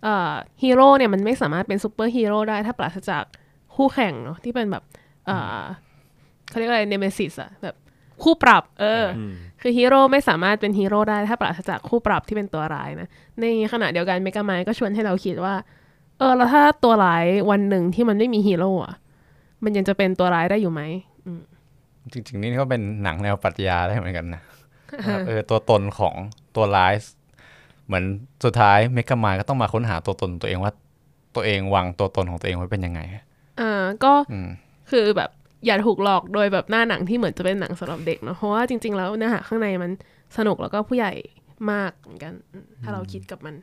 [0.02, 0.32] เอ่อ
[0.62, 3.24] ฮีโร่เนี่ยมันไม่สามารถเป็นซูเปอร์ฮีโร่ได้ถ้าปราศจาก
[3.76, 4.82] คู่แข่งเนาะที่เป็นแบบ
[5.26, 5.62] เอ่อ
[6.48, 7.76] เขาเรียกอะไร nemesis อะแบบ
[8.22, 13.08] คู่ปรับ เอออืมคือฮีโร่ไม่สามารถเป็นฮีโร่ได้ถ้าปราศจากคู่ปรับที่เป็นตัวร้ายนะ
[13.40, 15.54] ในขณะเดียวกัน Megamind ก็ชวนให้เราคิดว่า
[16.18, 18.94] เออ แล้วถ้าตัวร้ายวันหนึ่งที่มันไม่มีฮีโร่อะ
[19.64, 20.82] มันยังจะเป็นตัวร้ายได้อยู่ไหม
[22.12, 24.42] จริงๆนี่ก็เป็นหนังแนวปรัชญาได้เหมือนกันนะ
[25.08, 26.14] ว่าเออตัวตนของ
[26.56, 26.94] ตัวร้าย
[27.86, 28.04] เหมือน
[28.44, 30.72] สุดท้าย Megamind ก็ต้องมาค้นหาตัวตนตัวเองว่า
[31.34, 33.00] ตัวเองวางตัวตนของตัวเองไว้เป็นยังไง
[33.60, 34.48] อ่าก็อืม
[34.90, 35.30] คือแบบ
[35.66, 39.90] อย่าถูกหลอกโดยแบบหน้าหนังที่เหมือนจะเป็นหนังสำหรับเด็กเนาะเพราะว่าจริง ๆ แล้วเนื้อหาข้างในมัน
[40.36, 41.12] สนุกแล้วก็ผู้ใหญ่
[41.70, 43.54] มากเหมือนกันอืมถ้าเราคิดกับมัน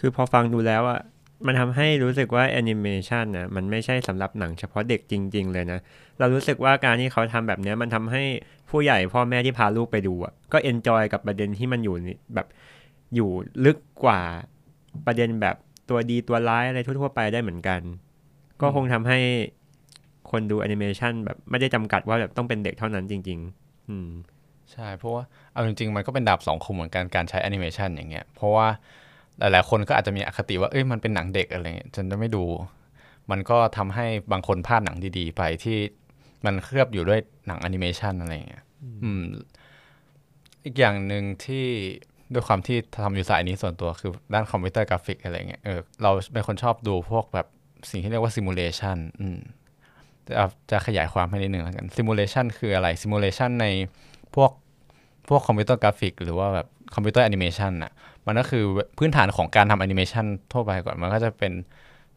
[0.00, 1.00] คือพอฟังดูแล้วอะ
[1.46, 5.80] มันทำให้รู้สึกว่าแอนิเมชันนะมันไม่ใช่สำหรับหนังเฉพาะเด็กจริง ๆ เลยนะ
[6.18, 8.22] เรารู้สึกว่าการที่เขาทำแบบเนี้ยมันทำให้
[8.70, 12.46] ผู้ใหญ่พ่อแม่ที่พาลูกไปดูอะก็ enjoy กับประเด็นที่มันอยู่นี่แบบ
[13.14, 13.30] อยู่
[13.64, 14.20] ลึกกว่า
[15.06, 15.56] ประเด็นแบบ
[15.88, 17.80] ตัวดีตัวร้ายอะไรทั่ว ๆ ไปได้เหมือนกัน
[18.60, 19.18] ก็คงทำให้
[20.30, 24.10] คนดูแอนิเมชันแบบไม่ได้จำกัดว่าแบบต้องเป็นเด็กเท่านั้นจริง ๆ อืม
[24.72, 25.22] ใช่ เพราะว่า
[25.52, 28.66] เอาจริงๆ มันก็เป็นดาบสองคมเหมือนกันการใช้แอนิเมชันอย่างเงี้ย เพราะว่า
[29.38, 32.44] หลายๆ คนก็อาจจะมีอคติว่าเอ้ยมันเป็นหนังเด็กอะไรเงี้ยฉันจะไม่ดู
[33.30, 35.78] มันก็ทำให้บางคนพลาดหนังดีๆ ไปที่
[36.46, 38.64] มันเคลือบอยู่ด้วยหนังแอนิเมชันอะไรเงี้ย
[39.04, 39.22] อืม
[40.64, 41.66] อีกอย่างหนึ่งที่
[42.32, 47.46] ด้วยความที่ทำอยู่สายนี้ส่วนตัวคือด้านคอมพิวเตอร์กราฟิกอะไรเงี้ยเออเราเป็นคนชอบดูพวกแบบ
[47.90, 48.96] สิ่งที่เรียกว่า simulation
[50.28, 50.34] จะ
[50.70, 53.66] จะขยายความให้นิดหนึ่งแล้วกัน simulation คืออะไร simulation ใน
[54.34, 54.50] พวก
[55.28, 57.92] พวกคอมพิวเตอร์กราฟิกหรือว่าแบบคอมพิวเตอร์แอนิเมชันน่ะ
[58.26, 58.64] มันก็คือ
[58.98, 61.52] พื้นฐานของการทำแอนิเมชันทั่วไปก่อน มันก็จะเป็น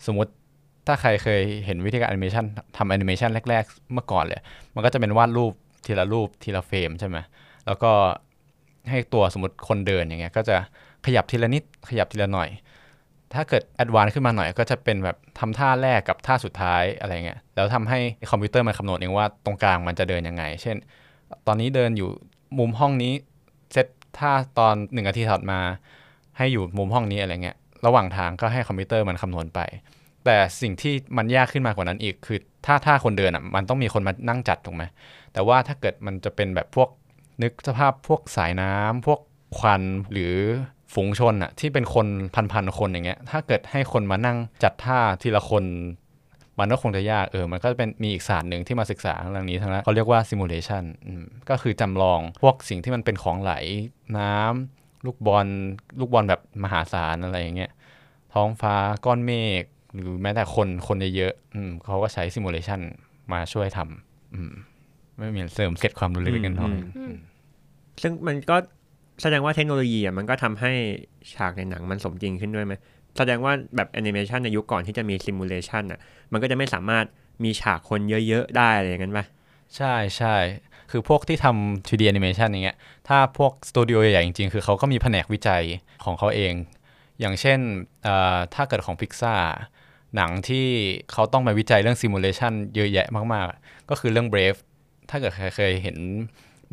[0.05, 0.31] สมมติ
[0.87, 2.45] ถ้าใครเคยเห็นวิธีการแอนิเมชัน
[2.77, 4.41] ทำแอนิเมชันแรก ๆ เมื่อก่อนเลย
[4.75, 5.53] มันก็จะเป็นวาดรูป
[5.85, 7.17] ทีละรูปทีละเฟรมใช่ไหม
[7.67, 7.91] แล้วก็
[8.89, 10.55] ให้ตัวสมมติคนเดินอย่างเงี้ยก็จะ
[11.05, 12.49] ขยับทีละนิดขยับทีละหน่อย
[13.35, 17.99] ถ้าเกิด advance ขึ้นมาหน่อยก็จะเป็นแบบทำท่าแรกกับท่าสุดท้ายอะไรเงี้ยแล้วทำให้
[18.31, 20.77] คอมพิวเตอร์มันคำนวณเองว่าตรงกลางมันจะเดินยังไง เช่น
[21.47, 22.09] ตอนนี้เดินอยู่
[22.59, 23.13] มุมห้องนี้
[23.71, 25.59] เซตท่าตอนหนึ่งนาทีถัดมา
[26.37, 29.59] ให้อยู่มุมห้องนี้อะไรเงี้ยระหว่างทางก็ให้คอมพิวเตอร์มันคำนวณไป
[30.25, 34.83] แต่สิ่งที่มันยากขึ้นมากว่านั้นอีกคือถ้าท่าคนเดินอะมันต้องมีคนมานั่งจัดถูกไหม
[35.33, 36.89] แต่ว่าถ้าเกิดมันจะเป็นแบบพวก
[37.43, 39.19] นึกสภาพพวกสายน้ำพวก
[39.57, 40.35] ควันหรือ
[40.93, 42.07] ฝูงชนอะที่เป็นคน
[42.51, 45.63] พันๆคนอย่างเงี้ย ถ้าเกิดให้คนมานั่งจัดท่าทีละคน
[46.59, 53.53] มันก็คงจะยากเออ มันก็เป็นมีอีกศาสตร์หนึ่งที่มาศึกษาเรื่องนี้ทั้งนั้นเขาเรียกว่า simulation อืมก็คือจำลองพวกสิ่งที่มันเป็นของไหล
[54.17, 55.47] น้ำลูกบอล
[55.99, 57.71] ลูกบอลแบบมหาศาลอะไรอย่างเงี้ย
[58.33, 59.31] ท้องฟ้าก้อนเม
[59.61, 62.81] ฆหรือแม้แต่คนคนเยอะๆอืมเขาก็ใช้ simulation
[63.33, 64.51] มาช่วยทำอืม
[65.17, 67.13] ไม่มีเสริมเสร็จความรู้เล็กๆน้อยๆอืม
[68.01, 68.55] ซึ่งมันก็
[69.21, 70.71] แสดงว่าเทคโนโลยีอะมันก็ทำให้
[71.33, 72.73] ฉากในหนังมันสมจริงขึ้นด้วยไหม
[73.17, 75.99] แสดงว่าแบบแอนิเมชันในยุคก่อนที่จะมี simulation อะ
[76.31, 77.05] มันก็จะไม่สามารถ
[77.43, 79.25] มีฉากคนเยอะๆได้อะไรอย่างนั้นปะ
[79.75, 80.35] ใช่ใช่
[80.91, 85.63] คือพวกที่ทำ 3D animation อย่างเงี้ย ถ้าพวกสตูดิโอใหญ่จริงๆ คือเขาก็มีแผนกวิจัย
[86.05, 86.53] ของเขาเอง
[87.19, 87.59] อย่างเช่น
[88.07, 89.43] อ่อถ้าเกิดของ Pixar
[90.15, 90.67] หนังที่
[91.11, 94.59] เขาต้องมาวิจัยเรื่อง simulation เยอะแยะมากๆ ก็คือเรื่อง Brave
[95.09, 95.97] ถ้าเกิดใครเคยเห็น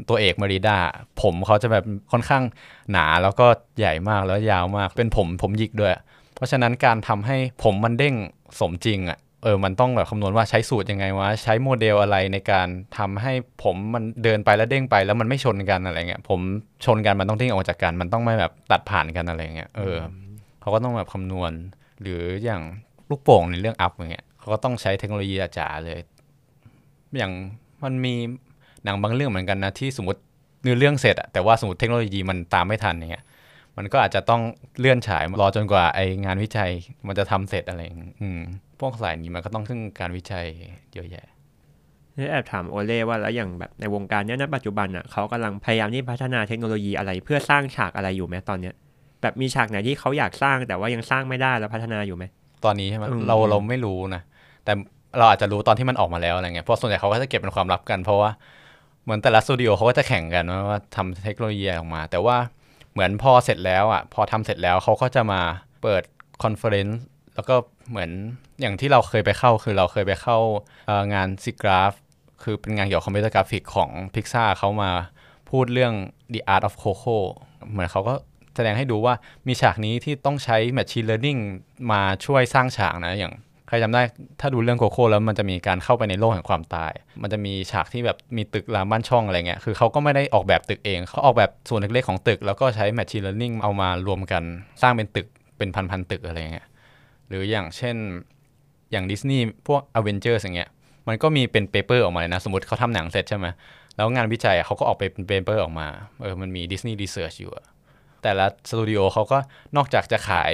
[0.08, 0.78] ตัวเอกมาริดา
[1.22, 2.42] ผมเขาจะแบบค่อนข้าง
[2.92, 3.46] หนาแล้วก็
[3.78, 5.92] ใหญ่มากแล้วยาวมาก เป็นผมผมหยิกด้วย
[6.34, 8.14] เพราะฉะนั้นการทำให้ผมมันเด้ง
[8.60, 13.32] สมจริงอะเออ มันต้องแบบคำนวณว่าใช้สูตรยังไงวะ ใช้โมเดลอะไรในการทำให้
[13.62, 16.40] ผมมันเดินไปแล้วเด้งไปแล้วมันไม่ชนกันอะไรเงี้ย ผม
[16.84, 19.96] ชนกันมันต้องเด้งออกจากกัน มันต้องไม่แบบตัดผ่านกันอะไรเงี้ย เออ
[20.60, 21.52] เขาก็ต้องแบบคำนวณ
[22.00, 22.62] หรืออย่าง
[23.10, 25.98] ลูกโป่งในเรื่องอัพอย่างเงี้ย เขาก็ต้องใช้เทคโนโลยีจ๋าๆเลย
[27.18, 27.32] อย่าง
[27.84, 28.14] มันมี
[28.84, 30.20] หนังบางเรื่องเหมือนกันนะที่สมมติ
[30.62, 33.24] เนื้อเรื่องเสร็จอะแต่ว่าสมมติเทคโนโลยีมันตามไม่ทันอย่างเงี้ย
[33.76, 34.42] มันก็อาจจะต้อง
[34.78, 36.70] เลื่อนฉายรอจนกว่าไองานวิจัย
[37.06, 38.40] มันจะทำเสร็จอะไรอย่างเงี้ยอืม
[38.80, 40.44] พวกสายนี้มันก็ต้องขึ้นการวิจัย
[40.94, 41.26] เยอะแยะ
[42.16, 48.74] นี่แอบถามโอเล่ว่าแล้วอย่างแบบในวงการเนี้ยณปัจจุบันอะเขากำลังพยายามที่พัฒนาเทคโนโลยีอะไร เพื่อสร้างฉากอะไรอยู่ไหมตอนเนี้ย
[49.22, 52.24] แบบมีฉากไหนที่เขาอยากสร้างแต่ว่ายังสร้างไม่ได้แล้วพัฒนาอยู่ไหม
[52.64, 54.22] ตอนนี้ใช่ไหมอืมเราเราไม่รู้นะ
[54.64, 54.72] แต่
[55.18, 58.30] เราอาจจะรู้ตอนที่มันออกมาแล้วอะไรเงี้ยเพราะส่วนใหญ่เขาก็จะเก็บเป็นความลับกันเพราะว่า
[59.08, 62.36] เหมือนแต่ละสตูดิโอเขาก็จะแข่งกันว่าทำเทคโนโลยีออกมา แต่ว่า
[62.92, 65.40] เหมือนพอเสร็จแล้วอะพอทำเสร็จแล้วเขาก็จะมา
[65.82, 66.02] เปิด
[66.42, 67.00] conference
[67.34, 67.54] แล้วก็
[67.90, 68.10] เหมือน
[68.60, 70.38] อย่างที่เราเคยไปเข้าคือเราเคยไปเข้า
[71.14, 71.92] งาน SIGGRAPH
[72.42, 74.90] คือเป็นงานเกี่ยวกับคอมพิวเตอร์กราฟิกของ Pixar เขามา
[75.50, 75.94] พูดเรื่อง
[76.32, 77.18] The Art of Coco
[77.70, 78.14] เหมือนเขาก็
[78.56, 79.14] แสดงให้ดูว่า
[79.46, 81.40] มีฉากนี้ที่ต้องใช้ Machine Learning
[81.92, 83.34] มาช่วยสร้างฉากนะอย่าง
[83.68, 84.02] ใครจำได้
[84.40, 94.42] ถ้าดูเรื่องโคโค่แล้วมันจะมีการเข้าไปในโลกแห่งความตาย มันจะมีฉากที่แบบมีตึกรามบ้านช่องอะไรเงี้ยคือเขาก็ไม่ได้ออกแบบตึกเอง เขาออกแบบส่วนเล็กๆของตึก แล้วก็ใช้ Machine Learning เอามารวมกัน
[94.82, 95.26] สร้างเป็นตึก
[95.58, 96.66] เป็นพันๆตึกอะไรเงี้ย
[97.28, 97.96] หรืออย่างเช่น
[98.90, 100.68] อย่างดิสนีย์พวก a v e n g e r s อย่างเงี้ย
[101.08, 103.46] มันก็มีเป็น paper ออกมาเลยนะสมมติเขาทำหนังเสร็จใช่ไหม
[103.96, 105.88] แล้วงานวิจัยเขาก็ออกไปเป็น paper ออกมา
[106.22, 107.52] เออมันมี Disney Research อยู่
[108.22, 109.38] แต่ละสตูดิโอเขาก็
[109.76, 110.52] นอกจากจะขาย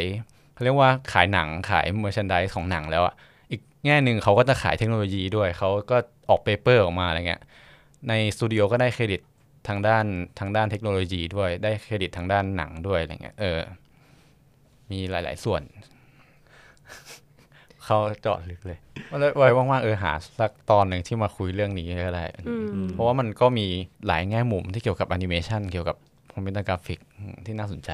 [0.54, 3.14] เขาเรียกว่าขายหนังขาย merchandise ของหนังแล้วอะ
[3.50, 5.96] อีกแง่หนึ่งเขาก็จะขายเทคโนโลยีด้วยเขาก็
[6.30, 7.42] ออก paper ออกมาอะไรเงี้ย
[8.08, 9.20] ในสตูดิโอก็ได้เครดิต
[9.68, 10.04] ทางด้าน
[10.38, 13.60] ทางด้านเทคโนโลยีด้วยได้เครดิตทางด้านหนังด้วยอะไรเงี้ยเออ
[14.90, 15.62] มีหลาย ๆ ส่วน
[17.84, 18.78] เขาเจาะลึกเลย
[19.36, 23.66] ไว้ว่างๆเออหาสักตอนหนึ่งที่มาคุยเรื่องนี้ก็ได้อืมเพราะว่ามันก็มี
[24.06, 25.96] หลายแง่มุมที่เกี่ยวกับแอนิเมชันเกี่ยวกับ
[26.32, 26.98] คอมพิวเตอร์กราฟิก
[27.46, 27.90] ที่น่าสนใจ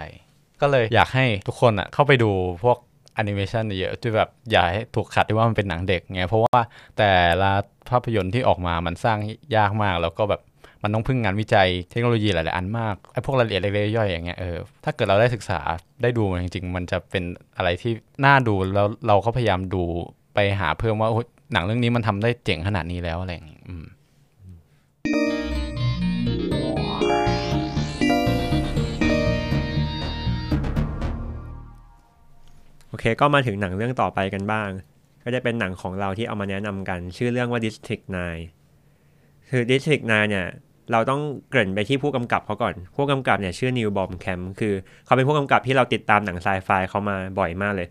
[0.61, 2.31] ก็เลยอยากให้ทุกคนอะเข้าไปดู
[2.65, 2.79] พวก
[3.15, 6.61] แอนิเมชันเยอะที่แบบอย่าให้ถูกขัดที่ว่ามันเป็นหนังเด็กไงเพราะว่า
[6.99, 7.11] แต่
[7.43, 7.53] ละ
[7.91, 9.19] ภาพยนตร์ที่ออกมามันสร้าง
[9.57, 10.41] ยากมากแล้วก็แบบ
[10.83, 15.61] มันต้องพึ่งงานวิจัยเทคโนโลยีหลาย ๆ อันมากไอ้พวกรายละเอียดเล็กๆย่อยๆอย่างเงี้ยเออถ้าเกิดเราได้ศึกษา
[16.03, 17.25] ได้ดูมันจริง ๆ มันจะเป็น
[17.57, 17.93] อะไรที่
[18.25, 19.83] น่าดูแล้วเราก็พยายามดู
[20.35, 21.21] ไปหาเพิ่มว่าโอ้
[21.53, 23.85] หนังเรื่องนี้มันทำได้เจ๋งขนาดนี้แล้วอะไรอย่างเงี้อืม
[33.01, 34.69] เคก็มาถึงหนังเรื่องต่อไปกันบ้าง
[35.25, 38.05] ก็จะเป็นหนังของเราที่เอามาแนะนำกัน ชื่อเรื่องว่า District
[38.79, 40.47] 9 คือ District 9 เนี่ย
[40.93, 47.89] เราต้องเกริ่นไปที่ผู้กำกับเขาก่อน ผู้กำกับเนี่ยชื่อ Neill Blomkamp คือเขาเป็นผู้กำกับที่เราติดตามหนังไซไฟเขามาบ่อยมากเลย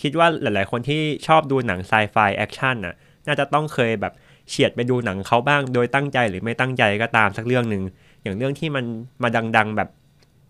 [0.00, 2.94] คิดว่าหลาย ๆ คนที่ชอบดูหนังไซไฟแอคชั่นน่ะ
[3.26, 4.12] น่าจะต้องเคยแบบ
[4.48, 7.82] เฉียดไปดูหนังเขาบ้าง โดยตั้งใจหรือไม่ตั้งใจก็ตามสักเรื่องหนึ่ง
[8.22, 8.84] อย่างเรื่องที่มัน
[9.22, 9.88] มาดัง ๆ แบบ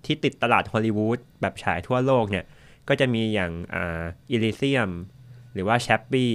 [0.06, 2.44] ที่ติดตลาดฮอลลีวูดแบบฉายทั่วโลกเนี่ย
[2.88, 4.90] ก็จะมีอย่างอ่า Elysium
[5.54, 6.32] หรือว่า Chappie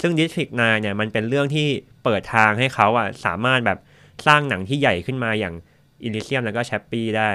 [0.00, 1.68] ซึ่ง District 9เนี่ยมันเป็นเรื่องที่
[2.04, 3.78] เปิดทางให้เขาอะสามารถแบบ
[4.26, 5.54] สร้างหนังที่ใหญ่ขึ้นมาอย่าง
[6.02, 7.30] Elysium แล้วก็ Chappie ได้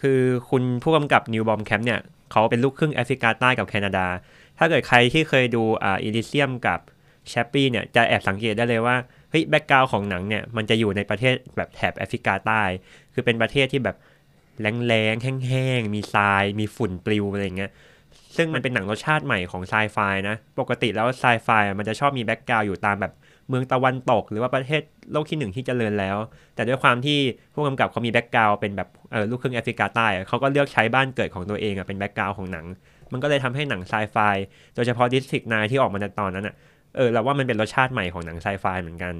[0.00, 2.00] คือคุณผู้กำกับ Neill Blomkamp เนี่ย
[2.32, 4.06] เขาเป็นลูกครึ่งแอฟริกาใต้กับแคนาดา
[4.58, 6.80] ถ้าเกิดใครที่เคยดูอ่า Elysium กับ
[7.30, 8.96] Chappie เนี่ยจะแอบสังเกตได้เลยว่า
[9.30, 12.62] เฮ้ย background ของหนังเนี่ยมันจะอยู่ในประเทศแบบแถบแอฟริกาใต้
[13.12, 13.96] คือเป็นประเทศที่แบบ
[14.60, 17.70] แล้งๆแห้งๆ มีทรายมีฝุ่นปลิวอะไรเงี้ย
[18.36, 23.12] ซึ่งมันเป็นหนังรสชาติใหม่ของไซไฟนะ ปกติแล้วไซไฟมันจะชอบมี background อยู่ตามแบบ
[23.48, 26.16] เมืองตะวันตก หรือว่าประเทศโลกที่หนึ่งที่เจริญแล้ว
[26.54, 27.18] แต่ด้วยความที่
[27.54, 32.66] ผู้กำกับเขามี background เป็นแบบเออลูกครึ่งแอฟริกาใต้เขาก็เลือกใช้บ้านเกิดของตัวเองอะเป็น background ของหนัง
[33.12, 34.16] มันก็เลยทำให้หนังไซไฟ
[34.74, 36.54] โดยเฉพาะ District 9ที่ออกมาในตอนนั้นอะ
[36.96, 39.14] เออเราว่ามันเป็นรสชาติใหม่ของหนังไซไฟเหมือนกัน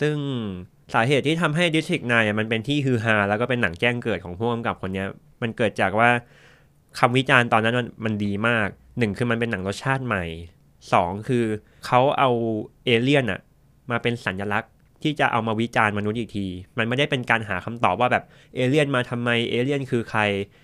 [0.00, 0.16] ซึ่ง
[0.94, 5.04] สาเหตุที่ทำให้ District 9เนี่ยมันเป็นที่ฮือฮาแล้วก็เป็นหนังแจ้งเกิดของผู้กำกับคนนี้
[5.42, 6.08] มันเกิดจากว่า
[6.98, 7.74] คำวิจารณ์ตอนนั้น
[8.04, 10.24] มันดีมากหนึ่งคือมันเป็นหนังรสชาติใหม่
[10.92, 11.44] สองคือ
[11.86, 12.30] เขาเอา
[12.84, 13.40] เอเลี่ยนอะ
[13.90, 14.70] มาเป็นสัญลักษณ์
[15.02, 16.46] ที่จะเอามาวิจารณ์มนุษย์อีกที
[16.78, 18.24] มันไม่ได้เป็นการหาคำตอบว่าแบบ
[18.56, 20.20] เอเลี่ยนมาทำไมเอเลี่ยนคือใคร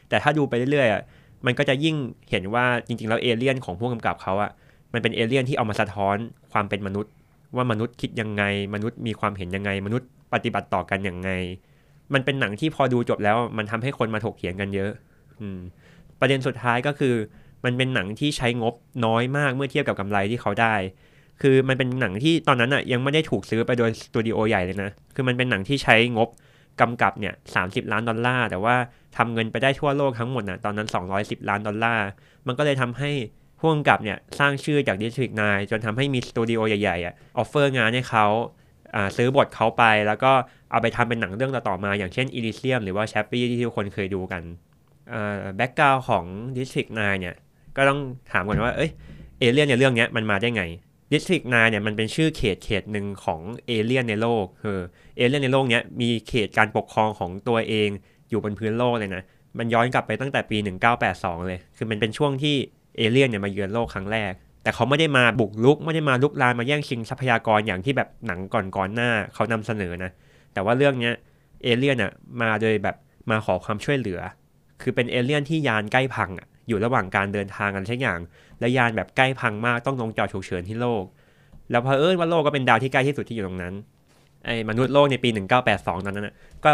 [0.08, 1.02] แต่ถ้าดูไปเรื่อยๆอะ
[1.46, 1.96] มันก็จะยิ่ง
[2.30, 4.50] เห็นว่าจริงๆแล้วเอเลี่ยนของผู้กำกับเขาอะ
[4.92, 6.16] มันเป็นเอเลี่ยนที่เอามาสะท้อน
[6.52, 7.12] ความเป็นมนุษย์
[7.56, 8.42] ว่ามนุษย์คิดยังไง
[8.74, 11.30] มนุษย์มีความเห็นยังไง มนุษย์ ปฏิบัติต่อกันยังไง
[12.14, 14.90] มันเป็นหนังที่พอดูจบแล้ว มันทำให้คนมาถกเถียงกันเยอะ
[15.40, 15.58] อืม
[16.20, 17.14] ประเด็นสุดท้ายก็คือ
[17.64, 18.74] มันเป็นหนังที่ใช้งบ
[19.06, 20.74] น้อยมากเมื่อเทียบกับกำไรที่เขาได้
[21.42, 26.28] คือมันเป็นหนังที่ตอนนั้นอะยังไม่ได้ถูกซื้อไปโดยสตูดิโอใหญ่เลยนะ คือมันเป็นหนังที่ใช้งบ
[26.80, 28.76] กำกับเนี่ยสามสิบล้านดอลลาร์ แต่ว่า
[29.16, 32.06] ทำเงินไปได้ทั่วโลกทั้งหมดนะตอนนั้น 210 ล้านดอลลาร์
[32.46, 33.10] มันก็เลยทำให้
[33.58, 38.26] ผู้กำกับเนี่ยสร้างชื่อจาก District 9จนทำให้มีสตูดิโอใหญ่ๆอะ offer งานให้เขา
[39.16, 40.32] ซื้อบทเขาไปแล้วก็
[40.70, 44.42] เอาไปทำเป็นหนังเรื่องต่อๆมา อย่างเช่น Elysium หรือว่า Chappie ที่ทุกคนเคยดูกัน
[45.56, 46.24] background ของ
[46.56, 47.36] District 9เนี่ย
[47.76, 48.00] ก็ต้อง
[48.32, 48.90] ถามก่อนว่า เอ้ย
[49.40, 50.64] เอเลี่ยนในเรื่องนี้มันมาได้ไง
[51.12, 54.78] District 9เนี่ยมันเป็นชื่อเขตเขตหนึ่งของเอเลี่ยนในโลกคือ
[55.16, 57.88] เอเลี่ยนในโลกเนี้ยมีเขตการปกครองของตัวเอง
[58.30, 59.22] อยู่บนพื้นโลกเลยนะ
[59.58, 60.56] มันย้อนกลับไปตั้งแต่ปี
[61.02, 62.56] 1982 เลย คือมันเป็นช่วงที่
[62.96, 64.32] เอเลี่ยนเนี่ยมาเยือนโลกครั้งแรก
[64.66, 70.10] แต่เขาไม่ได้มาบุกลุก ไม่ได้มาลุกลานมาแย่งชิงทรัพยากรอย่างที่แบบหนังก่อนๆหน้าเขานำเสนอนะ
[70.52, 71.14] แต่ว่าเรื่องเนี้ย
[71.62, 72.96] เอเลี่ยนอะมาโดยแบบ
[73.30, 74.20] มาขอความช่วยเหลือ
[74.82, 78.20] คือเป็นเอเลี่ยนที่ยานใกล้พังอะอยู่ระหว่างการเดินทางกันใช่อย่าง
[78.60, 81.04] และยานแบบใกล้พังมากต้องลงจอดฉุกเฉินที่โลก
[81.70, 83.74] แล้วพอเอิญว่าโลกก็เป็นดาวที่ใกล้ที่สุดที่อยู่ตรงนั้น
[84.44, 85.28] ไอ้มนุษย์โลกในปี
[85.68, 86.72] 1982 ตอนนั้นนะก็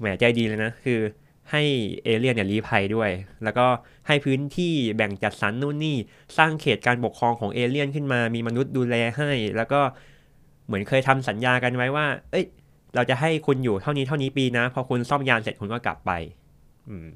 [0.00, 0.98] แหมใจดีเลยนะ คือ
[1.50, 1.62] ให้
[2.04, 3.10] เอเลียนเนี่ยรีภัยด้วย
[3.44, 3.66] แล้วก็
[4.06, 5.96] ให้พื้นที่แบ่งจัดสรรนู่นนี่
[6.38, 9.80] สร้างเขตการปกครองของเอเลียนขึ้นมา มีมนุษย์ดูแลให้ แล้วก็
[10.66, 12.44] เหมือนเคยทำสัญญากันไว้ว่า เอ้ย
[12.94, 16.10] เราจะให้คุณอยู่เท่านี้เท่านี้ปีนะ พอคุณซ่อมยานเสร็จคุณก็กลับไป
[16.88, 17.06] อืม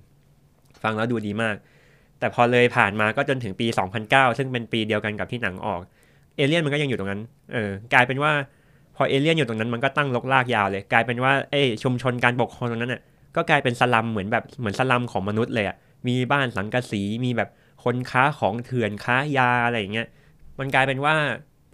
[0.83, 1.57] ฟังแล้วดูดีมาก
[2.19, 3.67] แต่พอเลยผ่านมาก็จนถึงปี
[4.03, 5.81] 2009 ซึ่งเป็นปีเดียวกันกับที่หนังออก
[6.37, 8.33] เอเลี่ยนมันก็ยังอยู่ตรงนั้น เออ กลายเป็นว่า
[8.97, 13.03] พอเอเลี่ยนอยู่ตรงนั้นมันก็ตั้งลกลากยาวเลย กลายเป็นว่าเอ้ชุมชนการปกครองตรงนั้นน่ะ
[13.37, 15.77] ก็กลายเป็นสลัมเหมือนแบบเหมือนสลัมของมนุษย์เลยอะ
[16.09, 17.49] มีบ้านสังกะสีมีแบบ
[17.85, 20.09] คนค้าของเถื่อนค้ายาอะไรอย่างเงี้ย
[20.59, 21.15] มันกลายเป็นว่า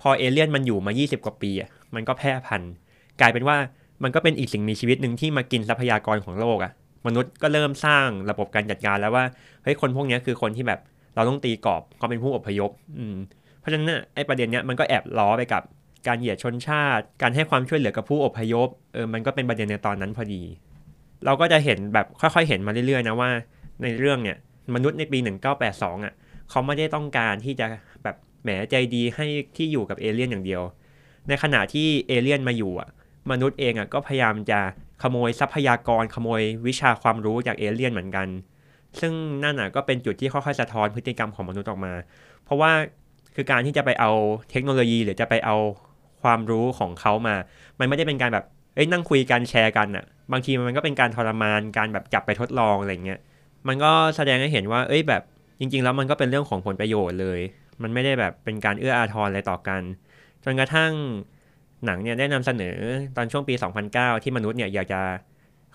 [0.00, 2.72] พอเอเลี่ยนมันอยู่มา 20 กว่าปีอะมันก็แพร่พันธุ์
[3.20, 3.56] กลายเป็นว่า
[4.02, 6.72] มันก็เป็นอีกสิ่งมีชีวิตหนึ่งที่มากินทรัพยากรของโลกอะ
[7.06, 9.24] มนุษย์ก็เริ่มสร้างระบบการจัดการแล้วว่า
[9.62, 10.80] เฮ้ยคนพวกนี้คือคนที่แบบ
[11.14, 13.16] เราต้องตีกรอบเขาเป็นผู้อพยพอืม
[13.60, 15.62] เพราะฉะนั้นน่ะไอ้ประเด็นเนี้ยมันก็แอบล้อไปกับ
[16.06, 20.42] การเหยียดชนชาติ การให้ความช่วยเหลือกับผู้อพยพเออมันก็เป็นประเด็นในตอนนั้นพอดี
[21.24, 23.30] เราก็จะเห็นแบบค่อยๆ เห็นมาเรื่อยๆนะว่า
[23.82, 24.36] ในเรื่องเนี่ย
[24.74, 25.18] มนุษย์ในปี
[25.62, 26.14] 1982อะ
[26.50, 27.66] เขาไม่ได้ต้องการที่จะ
[28.02, 29.26] แบบแหมใจดีให้
[29.56, 30.62] ที่อยู่กับเอเลี่ยนอย่างเดียว
[31.28, 32.88] ในขณะที่เอเลี่ยนมาอยู่อะ
[33.30, 34.60] มนุษย์เองอะก็พยายามจะ
[35.02, 38.26] ขโมยทรัพยากรขโมยวิชาความรู้จากเอเลี่ยนเหมือนกัน
[39.00, 39.12] ซึ่ง
[39.44, 41.92] นั่นน่ะก็เป็นจุดที่ค่อยๆสะท้อนพฤติกรรมของมนุษย์ออกมา
[42.44, 42.72] เพราะว่า
[43.34, 44.10] คือการที่จะไปเอา
[44.50, 45.56] เทคโนโลยีหรือจะไปเอา
[46.22, 47.36] ความรู้ของเขามา
[47.78, 48.44] มันไม่ได้เป็นการแบบ
[48.76, 53.20] เอ้ยนั่งคุยกันแชร์กันอะบางทีมันก็เป็นการทรมานการแบบจับไปทดลองอะไรเงี้ย
[53.68, 55.22] มันก็แสดงให้เห็นว่า เอ้ยแบบ
[55.58, 57.40] จริง ๆ แล้วมันก็เป็นเรื่องของผลประโยชน์เลย
[57.82, 59.82] มันไม่ได้แบบเป็นการเอื้ออาทรอะไรต่อกัน
[60.44, 60.92] จนกระทั่ง
[61.84, 62.76] หนังเนี่ยได้นำเสนอ
[63.16, 63.54] ตอนช่วงปี
[63.88, 65.00] 2009 ที่มนุษย์เนี่ยอยากจะ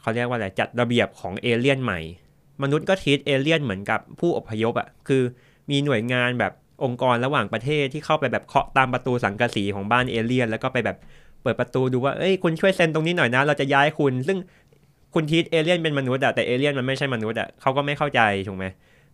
[0.01, 1.99] เขาเรียกว่าอะไรจัดระเบียบของเอเลี่ยนใหม่
[2.63, 5.23] มนุษย์ก็ทีตเอเลี่ยนเหมือนกับผู้อพยพอะ่ะคือ
[5.69, 10.97] มีหน่วยงานแบบองค์กรระหว่างประเทศที่เข้าไปแบบเคาะตามประตูสังกะสีของบ้านเอเลี่ยน แล้วก็ไปแบบ
[11.43, 14.37] เปิดประตูดูว่าเอ้ยคุณช่วยเซ็นตรงนี้หน่อยนะ เราจะย้ายคุณ ซึ่ง
[15.13, 18.65] คุณทีตเอเลี่ยนเป็นมนุษย์อะแต่เอเลี่ยนมันไม่ใช่มนุษย์อะเขาก็ไม่เข้าใจถูกไหม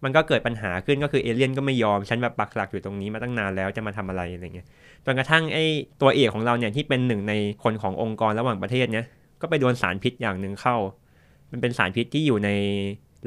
[0.03, 4.67] มันก็เกิดปัญหาขึ้นก็คือเอเลี่ยนก็ไม่ยอม ฉันแบบปักหลักอยู่ตรงนี้มาตั้งนานแล้วจะมาทำอะไรอะไรเงี้ย
[5.05, 5.63] จนกระทั่งไอ้
[6.01, 9.05] ตัวเอกของเราเนี่ยที่เป็นหนึ่งในคนขององค์กรระหว่างประเทศเนี่ย
[9.41, 10.75] ก็ไปโดนสารพิษอย่างหนึ่งเข้า
[11.51, 12.49] มันเป็นสารพิษที่อยู่ใน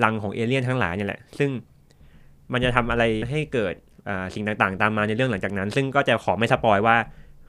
[0.03, 1.51] รังของเอเลี่ยนทั้งหลายเนี่ยแหละ ซึ่ง
[2.53, 3.75] มันจะทำอะไรให้เกิด
[4.35, 6.97] สิ่งต่างๆ ตามมาในเรื่องหลังจากนั้น ซึ่งก็จะขอไม่สปอยว่า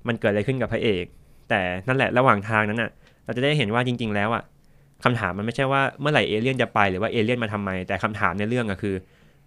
[0.07, 1.05] มันเกิดอะไรขึ้นกับพระเอก
[1.51, 2.91] แต่นั่นแหละระหว่างทางนั้นอะ
[3.25, 4.43] เราจะได้เห็นว่าจริง ๆ แล้วอะ
[5.03, 8.95] คำถามมันไม่ใช่ว่าเมื่อไหร่เอเลี่ยนจะไปหรือว่าเอเลี่ยนมาทำไม แต่คำถามในเรื่องก็คือ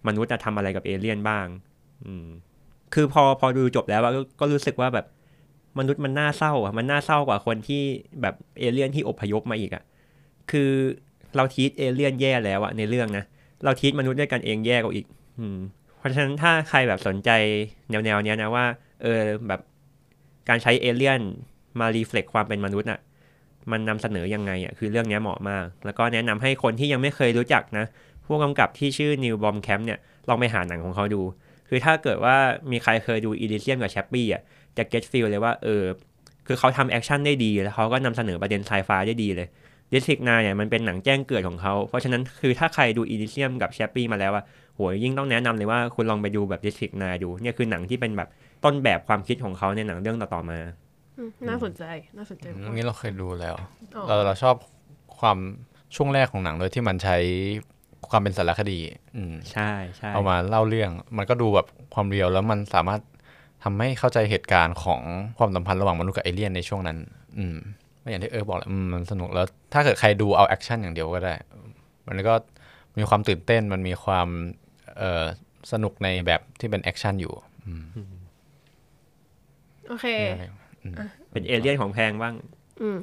[0.07, 1.45] มนุษย์จะทำอะไรกับเอเลี่ยนบ้าง
[2.05, 2.27] อืม
[2.93, 5.05] คือพอพอดูจบแล้วก็ก็รู้สึกว่าแบบ
[5.79, 7.83] มนุษย์มันน่าเศร้าอะมันน่าเศร้ากว่าคนที่
[8.21, 9.83] แบบเอเลี่ยนที่อพยพมาอีกอะ
[10.51, 10.69] คือ
[11.35, 13.23] เราทีตเอเลี่ยนแย่แล้วอะในเรื่องนะ
[13.63, 15.05] เราทีตมนุษย์ด้วยกันเองแย่กว่าอีก
[15.39, 15.57] อืม
[15.97, 17.29] เพราะฉะนั้นถ้าใครแบบสนใจ
[17.89, 18.65] แนวแนวเนี้ยนะว่า
[19.01, 19.61] เออแบบ
[20.49, 21.21] การใช้เอเลี่ยน
[21.79, 22.99] มา reflect ความเป็นมนุษย์อะ
[23.71, 27.85] มันนำเสนอยังไงอะคือเรื่องนี้เหมาะมาก แล้วก็แนะนำให้คนที่ยังไม่เคยรู้จักนะ
[28.25, 31.21] ผู้กำกับที่ชื่อ Neill Blomkamp เนี่ยลองไปหาหนังของเขาดู
[31.69, 32.35] คือถ้าเกิดว่า
[32.71, 34.41] มีใครเคยดู Elysium กับ Chappie อะ
[34.77, 35.83] จะ get feel เลยว่าเออ
[36.47, 39.47] คือเขาทำแอคชั่นได้ดี แล้วเขาก็นำเสนอประเด็นไซไฟได้ดีเลย
[39.91, 44.43] District 9เนี่ยมันเป็นหนังแจ้งเกิดของเขา เพราะฉะนั้นคือถ้าใครดู Elysium กับ Chappie มาแล้วอะ
[44.75, 48.29] โหยยิ่งต้องแนะนำเลยว่าคุณลองไปดูแบบ District 9ดูเนี่ยคือหนังที่เป็นแบบ
[48.63, 50.59] ต้นแบบความคิดของเขาในหนังเรื่องต่อๆมา
[51.49, 51.83] น่าสนใจ
[52.17, 53.55] น่าสนใจเรื่องนี้เราเคยดูแล้ว
[53.95, 54.55] อ๋อเราเราชอบ
[55.19, 55.37] ความ
[55.95, 57.17] ช่วงแรกของหนังโดยที่มันใช้
[58.09, 58.79] ความเป็นสารคดี
[59.15, 63.01] อืมใช่ใช่เอามาเล่าเรื่อง มันก็ดูแบบความ real แล้วมันสามารถ
[63.63, 65.01] ทำให้เข้าใจเหตุการณ์ของ
[65.37, 66.97] ความสัมพันธ์ระหว่างมนุษย์กับเอเลี่ยนในช่วงนั้น
[67.37, 67.57] อืม
[67.99, 71.35] ไม่อย่างที่เออบอกแหละอืมมันสนุกแล้วถ้าเกิดใครดูเอาแอคชั่นอย่างเดียวก็ได้
[72.07, 72.33] มันก็
[72.97, 74.27] มีความตื่นเต้นมันมีความ
[74.97, 75.23] เอ่อ
[75.71, 77.33] สนุกในแบบที่เป็นแอคชั่นอยู่
[77.65, 77.83] อืม
[79.87, 80.64] โอเคอืม
[81.31, 82.33] เป็นเอเลี่ยนของแพงบ้าง
[82.81, 82.97] อืม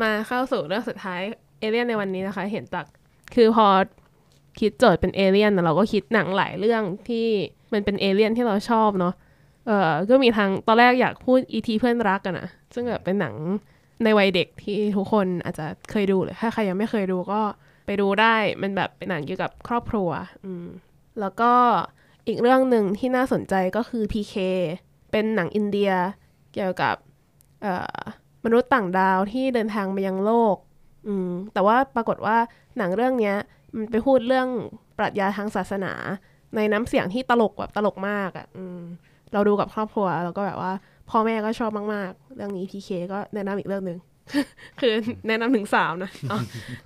[0.00, 1.20] มาเข้าสู่เรื่องสุดท้าย
[1.60, 2.86] เอเลี่ยนในวันนี้นะคะ เห็นจาก
[3.34, 3.66] คือพอ
[4.60, 7.26] คิดโจทย์เป็นเอเลี่ยนน่ะเราก็คิดหนังหลายเรื่องที่
[7.72, 9.14] มันเป็นเอเลี่ยนที่เราชอบเนาะ
[9.66, 13.34] เออก็มีทางตอนแรกอยากพูดอีทีเพื่อนรักกันนะซึ่งแบบเป็นหนัง
[14.04, 17.40] ในวัยเด็กที่ทุกคนอาจจะเคยดูเลยถ้าใครยังไม่เคยดูก็
[17.86, 20.10] ไปดูได้มันแบบเป็นหนังเกี่ยวกับครอบครัว
[20.44, 20.66] อืม
[21.20, 21.52] แล้วก็
[22.26, 24.34] อีกเรื่องหนึ่งที่น่าสนใจก็คือ PK
[25.10, 25.92] เป็นหนังอินเดีย
[26.54, 26.96] เกี่ยวกับ
[27.62, 27.98] เอ่อ
[28.44, 30.56] มนุษย์ต่างดาวที่เดินทางมายังโลก
[31.08, 32.36] อืม แต่ว่าปรากฏว่า
[32.78, 33.36] หนังเรื่องเนี้ย
[33.76, 34.48] มันไปพูดเรื่อง
[34.98, 35.92] ปรัชญาทางศาสนา
[36.56, 38.80] ในน้ำเสียงที่ตลกแบบตลกมากอะ่ะ อืม
[39.32, 40.72] เราดูกับครอบครัว แล้วก็แบบว่า
[41.10, 43.98] พ่อแม่ก็ชอบมาก ๆ เรื่องนี้ PK ก็แนะนำอีกเรื่องหนึ่ง
[44.80, 44.94] คือ
[45.28, 46.38] แนะนำถึงสามนะอ๋อ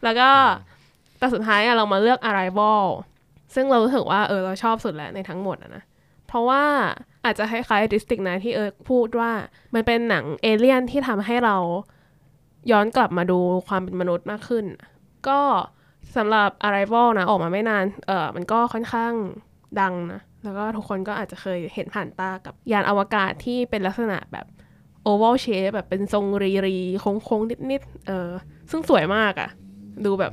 [0.04, 0.28] แล้วก็
[1.18, 2.83] แต่สุดท้ายอะเรามาเลือก Arrival
[3.55, 5.85] ซึ่งเรารู้สึกว่าเออเราชอบสุดแหละในทั้งหมดนะ
[6.29, 6.64] เพราะว่า
[7.24, 9.31] อาจจะคล้ายๆ District นะที่เออพูดว่า
[9.74, 11.57] มันเป็นหนังเอเลี่ยนที่ทำให้เรา
[12.70, 14.64] ย้อนกลับมาดูความเป็นมนุษย์มากขึ้น
[15.29, 15.40] ก็
[16.16, 19.12] สำหรับ Arrival นะ ออกมาไม่นาน เออมันก็ค่อนข้าง
[19.81, 24.46] ดังนะ แล้วก็ทุกคนก็อาจจะเคยเห็นผ่านตากับยานอวกาศที่เป็นลักษณะแบบ
[25.07, 28.31] oval shape แบบเป็นทรงรีรีโค้งๆนิดๆเออ
[28.70, 29.50] ซึ่งสวยมากอะ
[30.05, 30.33] ดูแบบ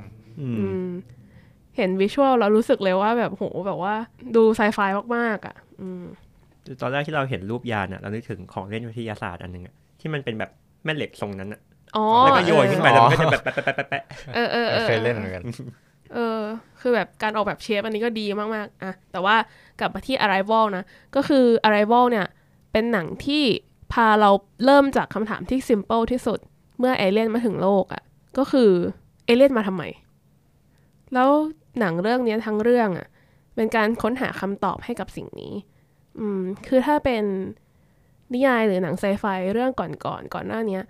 [1.77, 3.95] เห็นวิชวลเรารู้สึกเลยว่าแบบโหแบบว่า
[4.35, 4.79] ดูไซไฟ
[5.15, 6.03] มากๆ อะอืม
[6.81, 10.49] ตอนแรกที่เราเห็นรูปยานอะเรานึกถึงของเล่นวิทยาศาสตร์อันหนึงอะที่มันเป็นแบบ
[10.83, 11.61] แม่เหล็กทรงนั้นอะ
[11.95, 14.03] อ๋อแล้วก็โยนขึ้นไปอ๋แล้วอมันก็จะแบบแปะแปะแปะแปะ
[14.35, 15.43] เออเออเออเคยเล่นเหมือนกัน
[16.13, 16.39] เออ
[16.81, 19.35] คือแบบการออกแบบเชฟอันนี้ก็ดีมากๆ อะ แต่ว่า
[19.79, 20.83] กลับมาที่ Arrival นะ
[21.15, 22.25] ก็คือ Arrival เนี่ย
[22.71, 23.43] เป็นหนังที่
[23.93, 24.29] พาเรา
[24.65, 26.39] เริ่มจากคำถามที่ simple ที่สุด
[26.79, 28.03] เมื่อเอเลี่ยนมาถึงโลกอะ
[28.37, 28.71] ก็คือ
[29.25, 29.83] เอเลี่ยนมาทำไม
[31.13, 31.29] แล้ว
[31.79, 33.07] หนังเรื่องเนี้ยทั้งเรื่องอะ
[33.55, 35.53] เป็นการค้นหาคำตอบให้กับสิ่งนี้
[36.19, 37.23] อืม คือถ้าเป็น
[38.33, 40.83] นิยายหรือหนังไซไฟเรื่องก่อนๆก่อนก่อนหน้าเนี้ย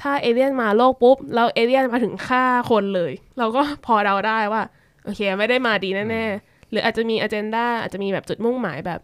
[0.00, 4.62] ถ้าเอเลี่ยนมาโลกปุ๊บแล้วเอเลี่ยนมาถึงฆ่าคนเลย เราก็พอเดาได้ว่า
[5.04, 9.00] โอเค ไม่ได้มาดีแน่ๆหรืออาจจะมีอ g e n d a อาจจะมีแบบจุดมุ่งหมายแบบ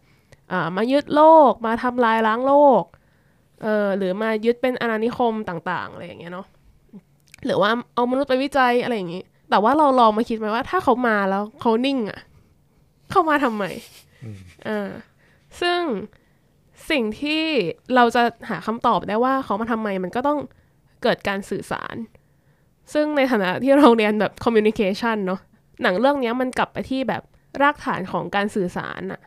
[0.53, 2.85] อ่ามายึดโลกมาทำลายล้างโลก
[3.63, 6.47] เออหรือมายึดเป็นอาณานิคมต่าง ๆ อะไรอย่างเงี้ยเนาะ
[7.47, 12.21] หรือว่าเอามนุษย์ไปวิจัยอะไรอย่างงี้ แต่ว่าเราลองมาคิดไหมว่า ถ้าเขามาแล้วเขานิ่งอะ่ะ
[13.11, 13.65] เข้ามาทำไม
[14.67, 14.89] อ่า
[15.61, 15.81] ซึ่ง
[16.91, 17.43] สิ่งที่
[17.95, 20.39] เราจะหาคำตอบได้ว่าเขามาทำไมมันก็ต้อง
[21.03, 21.95] เกิดการสื่อสาร
[22.93, 25.41] ซึ่งในฐานะที่เราเรียนแบบ communication เนาะ
[25.83, 27.23] หนังเรื่องเนี้ยมันกลับไปที่แบบ
[27.63, 29.21] รากฐานของการสื่อสารอะ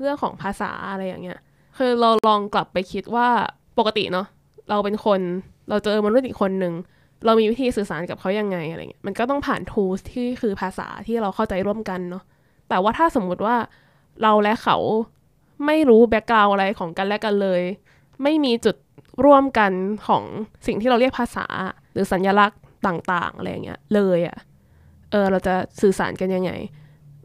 [0.00, 1.38] เรื่องของภาษาอะไรอย่างเงี้ย
[1.78, 3.28] คือเราลองกลับไปคิดว่า
[3.78, 4.26] ปกติเนาะ
[4.70, 5.20] เราเป็นคน
[5.68, 6.74] เราเจอมนุษย์อีกคนหนึ่ง
[7.24, 12.22] เรามีวิธีสื่อสารกับเขายังไงอะไรเงี้ยมันก็ต้องผ่าน tools ที่คือภาษาที่เราเข้าใจร่วมกันเนาะ
[12.68, 13.56] แต่ว่าถ้าสมมุติว่า
[14.22, 14.76] เราและเขา
[15.66, 17.62] ไม่รู้แบ็กกราวอะไรของกันและกันเลย
[18.22, 18.76] ไม่มีจุด
[19.24, 19.72] ร่วมกัน
[20.06, 20.24] ของ
[20.66, 21.46] สิ่งที่เราเรียกภาษา
[21.92, 24.36] หรือสัญลักษณ์ต่างๆอะไรเงี้ยเลยอะ่ะ
[25.10, 26.52] เออเราจะสื่อสารกันยังไง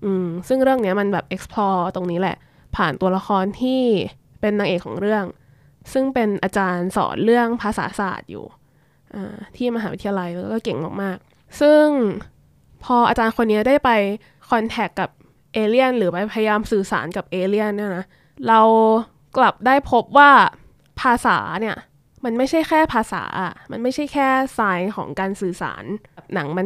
[0.04, 2.38] อืมซึ่งเรื่องเนี้ยมันแบบ explore ตรงนี้แหละ
[2.76, 3.82] ผ่านตัวละครที่
[4.42, 5.26] เป็นนางเอกของเรื่อง
[5.94, 8.46] ซึ่งเป็นอาจารย์สอนเรื่องภาษาศาสตร์อยู่
[9.56, 11.86] ที่มหาวิทยาลัยแล้วก็เก่งมากๆ ซึ่ง
[12.84, 13.89] พออาจารย์คนนี้ได้ไป
[14.49, 15.10] คอนแทคกับ
[15.54, 18.06] เอเลี่ยนหรือไปพยายามสื่อสารกับเอเลี่ยนเนี่ยนะ
[18.47, 18.62] เรา
[19.38, 20.32] กลับได้พบว่า
[21.01, 21.78] ภาษาเนี่ย
[22.25, 23.23] มันไม่ใช่แค่ภาษา
[23.71, 24.28] มันไม่ใช่แค่
[24.60, 25.84] สายของการสื่อสาร
[26.34, 26.65] หนังมัน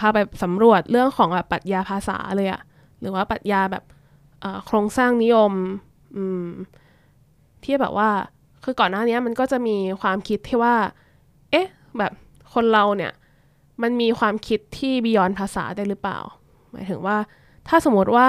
[0.00, 2.60] พาไปสำรวจเรื่องของแบบปรัชญาภาษาเลยอะ
[3.00, 3.84] หรือว่าปรัชญาแบบ
[4.66, 5.52] โครงสร้างนิยม
[7.64, 8.10] ที่แบบว่า
[8.64, 10.74] คือก่อนหน้านี้มันก็จะมีความคิดที่ว่า
[11.50, 11.66] เอ๊ะ
[11.98, 12.12] แบบ
[12.54, 13.12] คนเราเนี่ย
[13.82, 16.18] มันมีความคิดที่บียอนภาษาได้หรือเปล่า
[16.70, 17.16] หมายถึงว่า
[17.68, 18.28] ถ้าสมมติว่า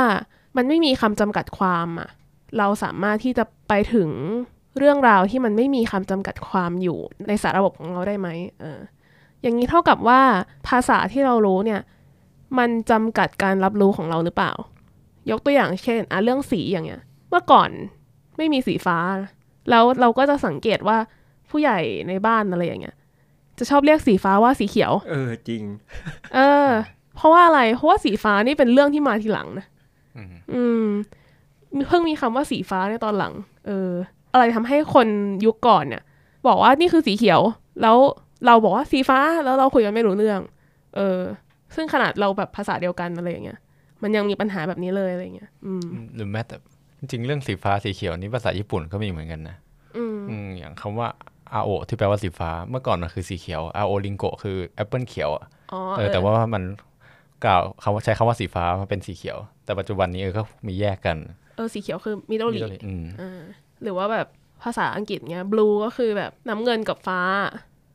[0.58, 2.10] มันไม่มีคำจำกัดความอะ
[2.58, 4.10] เราสามารถที่จะไปถึง
[4.78, 6.97] เรื่องราวที่มันไม่มีคำจำกัดความอยู่
[7.28, 8.28] ในสารระบบของเราได้ไหม
[8.60, 8.80] เออ
[9.41, 10.21] อย่างนี้เท่ากับว่า
[10.67, 11.82] ภาษาที่เรารู้เนี่ย
[12.58, 14.54] มันจำกัดการรับรู้ของเราหรือเปล่า
[15.32, 17.69] ยกตัวอย่างเช่นอะเรื่องสีอย่างเงี้ย เมื่อก่อน
[18.38, 18.97] ไม่มีสีฟ้า
[19.69, 20.97] แล้วเราก็จะสังเกตว่า
[21.49, 22.95] ผู้ใหญ่ในบ้านอะไรอย่างเงี้ย
[23.60, 25.63] จะชอบเรียกสีฟ้าว่าสีเขียว เออจริง
[26.36, 26.70] เออ
[27.15, 29.65] เพราะว่าอะไร เพราะว่าสีฟ้านี่เป็นเรื่องที่มาทีหลังนะ
[30.54, 30.86] อืม
[31.88, 33.34] เพิ่งมีคำว่าสีฟ้าในตอนหลัง
[33.68, 33.91] เออ
[34.34, 35.08] อะไรทำให้คน
[35.46, 36.04] ยุคก่อนเนี่ย
[36.48, 37.41] บอกว่านี่คือสีเขียว
[37.82, 37.98] แล้ว
[38.46, 40.41] เราบอกว่าสีฟ้าแล้วเราคุยกันไม่รู้เรื่อง
[40.96, 41.20] เออ
[41.76, 43.60] ซึ่งขนาดเราแบบภาษาเดียวกันอะไรอย่างเงี้ย
[44.02, 46.56] มันยังมีปัญหาแบบนี้เลยอะไรเงี้ยอืมหรือแม้แต่
[47.00, 49.56] จริงๆเรื่องสีฟ้าสีเขียวนี่ภาษาญี่ปุ่นก็มีเหมือนกันนะ
[49.98, 51.08] อืมอืมอย่างคำว่า
[51.54, 56.64] あおที่แปลว่าสีฟ้าเมื่อก่อนมันคือสีเขียวあおりんごคือแอปเปิลเขียวอะอ๋อเออแต่ว่ามัน
[57.46, 61.18] กล่าวคำว่าใช้คำว่าสีฟ้ามาเป็นสีเขียว แต่ปัจจุบันนี้เออก็มีแยกกัน
[61.56, 63.42] เออสีเขียวคือมิดเดิลลี Middle East อืมอ่า
[63.84, 64.28] หรือว่าแบบ
[64.64, 67.22] ภาษาอังกฤษเงี้ย blue ก็คือแบบน้ำเงินกับฟ้า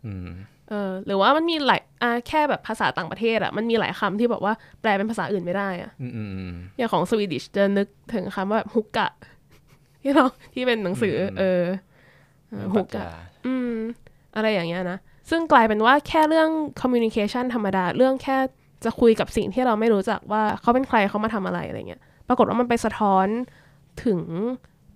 [0.07, 0.29] อืม
[0.69, 9.09] เออหรือว่ามันมีหลายอ่าแค่แบบภาษาต่างประเทศอะมันมีหลายคำที่แบบว่าแปลเป็นภาษาอื่นไม่ได้อะอืมอืมอืมอย่างของ Swedish จะนึกถึงคำว่าแบบ hygge
[10.03, 11.63] ที่เราที่เป็นหนังสือ เออ
[12.51, 13.05] เออฮุกกะ
[13.47, 13.75] อืม
[14.37, 14.99] อะไรอย่างเงี้ยนะ
[15.31, 16.51] ซึ่งกลายเป็นว่าแค่เรื่อง
[16.81, 18.37] communication ธรรมดา เรื่องแค่
[18.85, 23.27] จะคุยกับสิ่งที่เราไม่รู้จักว่าเขาเป็นใครเขามาทำอะไรอะไรเงี้ย ปรากฏว่ามันไปสะท้อน
[24.05, 24.21] ถึง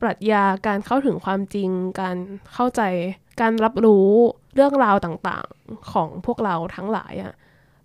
[0.01, 2.17] ปรัชญาการเข้าถึงความจริง การ
[2.55, 2.83] เข้าใจ
[3.41, 4.09] การรับรู้
[4.55, 7.33] เรื่องราวต่างๆของพวกเราทั้งหลายอะ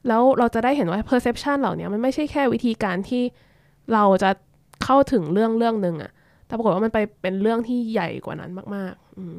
[0.07, 3.23] แล้วเราจะได้เห็นว่า perception เหล่านี้มันไม่ใช่แค่วิธีการที่
[3.93, 4.29] เราจะ
[4.83, 6.11] เข้าถึงเรื่องเรื่องหนึ่งอะ
[6.45, 9.35] แต่ปรากฏว่ามันไปเป็นเรื่องที่ใหญ่กว่านั้นมากๆอืม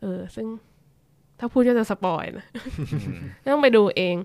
[0.00, 0.46] เออ ซึ่ง
[1.38, 2.46] ถ้าพูดก็จะสปอยนะ
[3.52, 4.16] ต้องไปดูเอง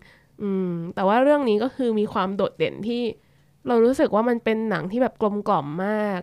[0.42, 3.04] อืม แต่ว่าเรื่องนี้ก็คือมีความโดดเด่นที่
[3.68, 6.22] เรารู้สึกว่ามันเป็นหนังที่แบบกลมกล่อมมาก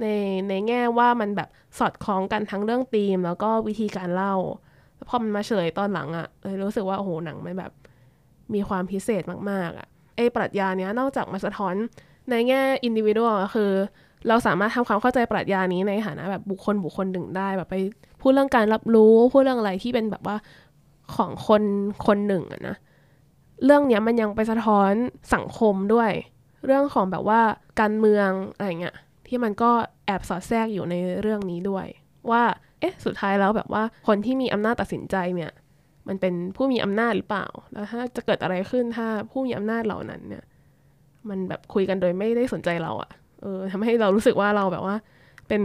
[0.00, 0.06] ใน
[0.48, 4.34] ในแง่ว่ามันแบบสอดคล้องกันทั้งเรื่องธีม แล้วก็วิธีการเล่า
[4.96, 7.72] แล้วพอมันมาเฉลยตอนหลังอะ่ะเลยรู้สึกว่าโอ้โหหนังมันแบบ
[8.54, 9.86] มีความพิเศษมากๆอะ่ะ
[10.16, 11.74] ไอ้ปรัชญาเนี้ยนอกจากมาสะท้อน
[12.30, 13.72] ในแง่อินดิวิ u a ก็คือ
[14.28, 17.76] เราสามารถทำความเข้าใจปรัชญานี้ในฐานะแบบบุคคลบุคคลหนึ่งได้แบบไป
[18.20, 20.36] พูดเรื่องการรับรู้พูดเรื่องอะไรที่เป็นแบบว่า
[21.16, 21.62] ของคน
[22.06, 22.76] คนหนึ่งอะนะ
[23.64, 24.92] เรื่องเนี้ยมันยังไปสะท้อน
[25.34, 26.10] สังคมด้วย
[26.66, 27.40] เรื่องของแบบว่า
[27.80, 28.96] การเมืองอะไรเงี้ย
[29.26, 29.70] ที่มันก็
[30.06, 31.86] แอบสอดแทรกอยู่ในเรื่องนี้ด้วย
[32.30, 32.42] ว่า
[32.80, 35.52] เอ๊ะสุดท้ายแล้วแบบว่าคนที่มีอำนาจตัดสินใจเนี่ย
[36.08, 40.44] มันเป็นผู้มีอำนาจหรือเปล่า แล้วถ้าจะเกิดอะไรขึ้นถ้าผู้มีอำนาจเหล่านั้นเนี่ย
[41.28, 43.10] มันแบบคุยกันโดยไม่ได้สนใจเราอะ
[43.42, 44.96] เออทำให้เรารู้สึกว่าเราแบบว่า
[45.48, 45.62] เป็น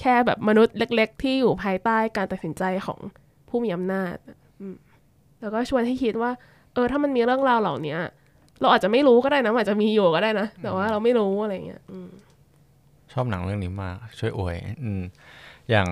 [0.00, 2.98] แค่แบบมนุษย์เล็ก ๆ ที่อยู่ภายใต้การตัดสินใจของ
[3.48, 4.16] ผู้มีอำนาจ
[4.60, 4.76] อืม
[5.40, 6.30] แล้วก็ชวนให้คิดว่า
[6.74, 7.96] เออ ถ้ามันมีเรื่องราวเหล่านี้
[8.60, 12.08] เราอาจจะไม่รู้ก็ได้นะมันอาจจะมีอยู่ก็ได้นะ แต่ว่าเราไม่รู้อะไรเงี้ยอืม
[13.12, 15.02] ชอบหนังเรื่องนี้มาก ช่วยอวย อืม
[15.70, 15.86] อย่าง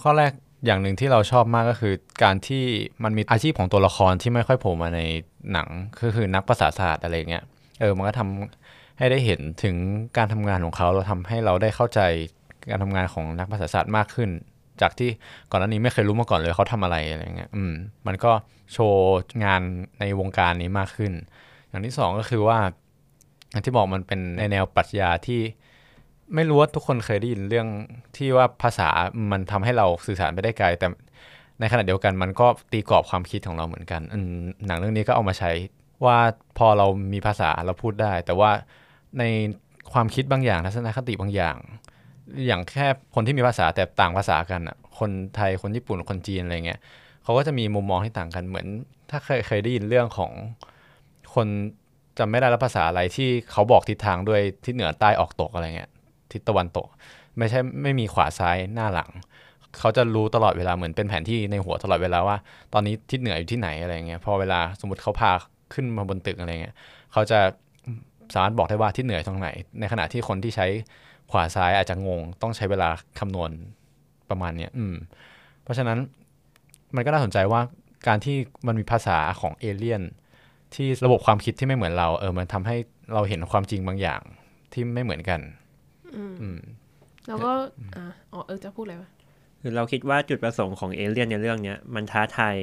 [0.00, 0.32] ข้อแรก
[0.66, 2.64] อย่างหนึ่งที่เราชอบมากก็คือ การที่
[3.04, 5.00] มันมีอาชีพของตัวละครที่ไม่ค่อยโผล่มาใน
[5.52, 5.68] หนัง
[6.02, 7.44] ก็คือนักภาษาศาสตร์อะไรเงี้ย
[7.80, 9.76] เออมันก็ทำ ให้ได้เห็นถึง
[10.16, 12.00] การทำงานของเขาเราทำให้เราได้เข้าใจ
[12.70, 14.30] การทำงานของนักภาษาศาสตร์มากขึ้น
[14.80, 15.10] จากที่
[15.50, 17.72] ก่อนหน้านี้ไม่เคยรู้มาก่อนเลยเขาทำอะไรอะไรเงี้ยอืม
[18.06, 18.32] มันก็
[18.72, 19.60] โชว์งาน
[20.00, 21.12] ในวงการนี้มากขึ้น
[21.68, 22.58] อย่างที่สองก็คือว่า
[23.50, 25.40] อย่างที่บอกมันเป็นในแนวปรัชญาที่
[26.34, 27.68] ไม่รู้ว่าทุกคนเคยได้ยินเรื่อง
[28.16, 28.88] ที่ว่าภาษา
[29.32, 30.86] มันทำให้เราสื่อสารไปได้ไกล แต่
[31.60, 34.18] ในขณะเดียวกันมันก็ตีกรอบความคิดของเราเหมือนกันอื
[34.66, 35.50] หนังเรื่องนี้ก็เอามาใช้
[36.04, 36.18] ว่า
[36.58, 38.50] พอเรามีภาษาเราพูดได้ แต่ว่า
[39.18, 39.24] ใน
[39.92, 41.56] ความคิดบางอย่างทัศนคติบางอย่าง
[42.46, 46.80] อย่างแค่คนที่มีภาษาแต่ต่างภาษากันอะคนไทยคนญี่ปุ่นคนจีนอะไรเงี้ย
[47.22, 48.66] เขาก็จะมีมุมมองที่ต่างกันเหมือน
[49.10, 50.32] ถ้าเคยเคยได้ยินเรื่องของ
[51.34, 51.46] คน
[52.18, 55.90] จำไม่ได้แล้วภาษาอะไรที่เขาบอกทิศทางด้วยทิศเหนือใต้ออกตกอะไรเงี้ย
[56.32, 56.86] ทิศตะวันตก
[57.38, 59.10] ไม่ใช่ไม่มีขวาซ้ายหน้าหลัง
[59.78, 62.36] เขาจะรู้ตลอดเวลาเหมือนเป็นแผนที่ในหัวตลอดเวลาว่า
[62.72, 65.32] ตอนนี้ทิศเหนืออยู่ที่ไหนอะไรเงี้ยพอเวลาสมมติเขาพา
[65.74, 66.74] ขึ้นมาบนตึกอะไรเงี้ย
[67.12, 67.38] เขาจะ
[68.34, 69.48] สามารถบอกได้ว่าทิศเหนืออยู่ตรงไหน
[69.80, 70.66] ในขณะที่คนที่ใช้
[71.30, 73.50] ขวาซ้ายอาจจะงง ต้องใช้เวลาคำนวณ
[74.30, 74.94] ประมาณเนี้ยอืม
[75.62, 75.98] เพราะฉะนั้น
[76.96, 77.60] มันก็น่าสนใจว่า
[78.06, 80.02] การที่มันมีภาษาของเอเลี่ยน
[80.74, 82.76] ที่ระบบความคิดที่ไม่เหมือนเรา เออ มันทำให้
[83.14, 84.20] เราเห็นความจริงบางอย่าง
[84.72, 85.40] ที่ไม่เหมือนกัน
[86.16, 86.58] อืม
[87.28, 87.52] แล้วก็
[87.96, 89.10] อ่าอ๋อเออจะพูดอะไรวะ
[89.60, 92.54] คือเราคิดว่าจุดประสงค์ของเอเลี่ยนในเรื่องเนี้ยมันท้าทาย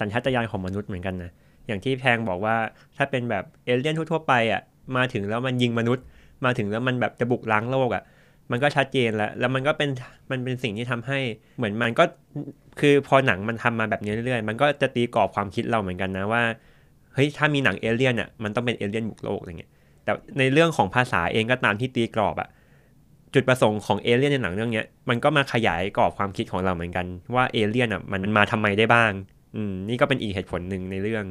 [0.00, 1.30] สัญชาตญาณของมนุษย์เหมือนกันนะ
[1.66, 2.56] อย่างที่แพงบอกว่า
[2.96, 4.62] ถ้าเป็นแบบเอเลี่ยนทั่วๆไปอะ
[4.96, 6.04] มาถึงแล้วมันยิงมนุษย์
[6.44, 8.02] มาถึงแล้วมันแบบจะบุกล้างโลกอะ
[8.50, 9.90] มันก็ชัดเจนแล้ว แล้วมันก็เป็น
[10.30, 11.18] มันเป็นสิ่งที่ทำให้
[11.58, 12.04] เหมือนมันก็
[12.80, 16.42] คือพอหนังมันทำมาแบบนี้เรื่อยๆ มันก็จะตีกรอบความคิดเราเหมือนกันนะว่า
[17.14, 19.70] เฮ้ยถ้ามีหนังเอเลี่ยนอะมันต้องเป็นเอเลี่ยนบุกโลกอะไรเงี้ย
[20.04, 22.48] แต่ในเรื่องของภาษาเองก็ตามที่ตีกรอบอะ
[23.34, 29.10] จุดประสงค์ของเอเลี่ยนในหนังเรื่องเนี้ยมันก็มาขยายกรอบความคิดของเราเหมือนกัน ว่าเอเลี่ยนอะมันมาทำไมได้บ้าง
[29.56, 31.24] อืมนี่ก็เป็นอีกเหตุผลหนึ่งในเรื่อง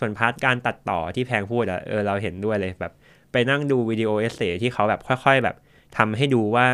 [0.00, 2.92] ส่วน part การตัดต่อที่แพงพูดอะเออเราเห็นด้วยเลยแบบ
[3.32, 5.56] ไปนั่งดู video essay ที่เขาแบบค่อย ๆ แบบ
[5.96, 6.66] ทำให้ดูว่า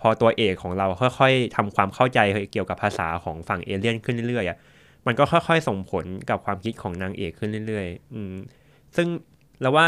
[0.00, 2.18] พอตัวเอกของเราค่อยๆทำความเข้าใจ
[2.52, 4.58] เกี่ยวกับภาษาของฝั่งเอเลี่ยนขึ้นเรื่อยๆอะ
[5.06, 8.34] มันก็ค่อยๆส่งผลกับความคิดของนางเอกขึ้นเรื่อยๆ อืม
[8.96, 9.08] ซึ่ง
[9.60, 9.86] เราว่า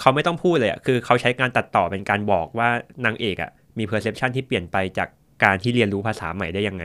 [0.00, 2.68] เขาไม่ต้องพูดเลยอะคือเขาใช้การตัดต่อเป็นการบอกว่า
[3.04, 5.08] นางเอกอะมี perception ที่เปลี่ยนไปจาก
[5.44, 6.84] การที่เรียนรู้ภาษาใหม่ได้ยังไง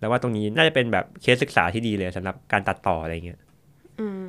[0.00, 3.40] แล้วว่าตรงนี้น่าจะเป็นแบบเคสศึกษาที่ดีเลยสำหรับการตัดต่ออะไรเงี้ย
[4.00, 4.26] อืม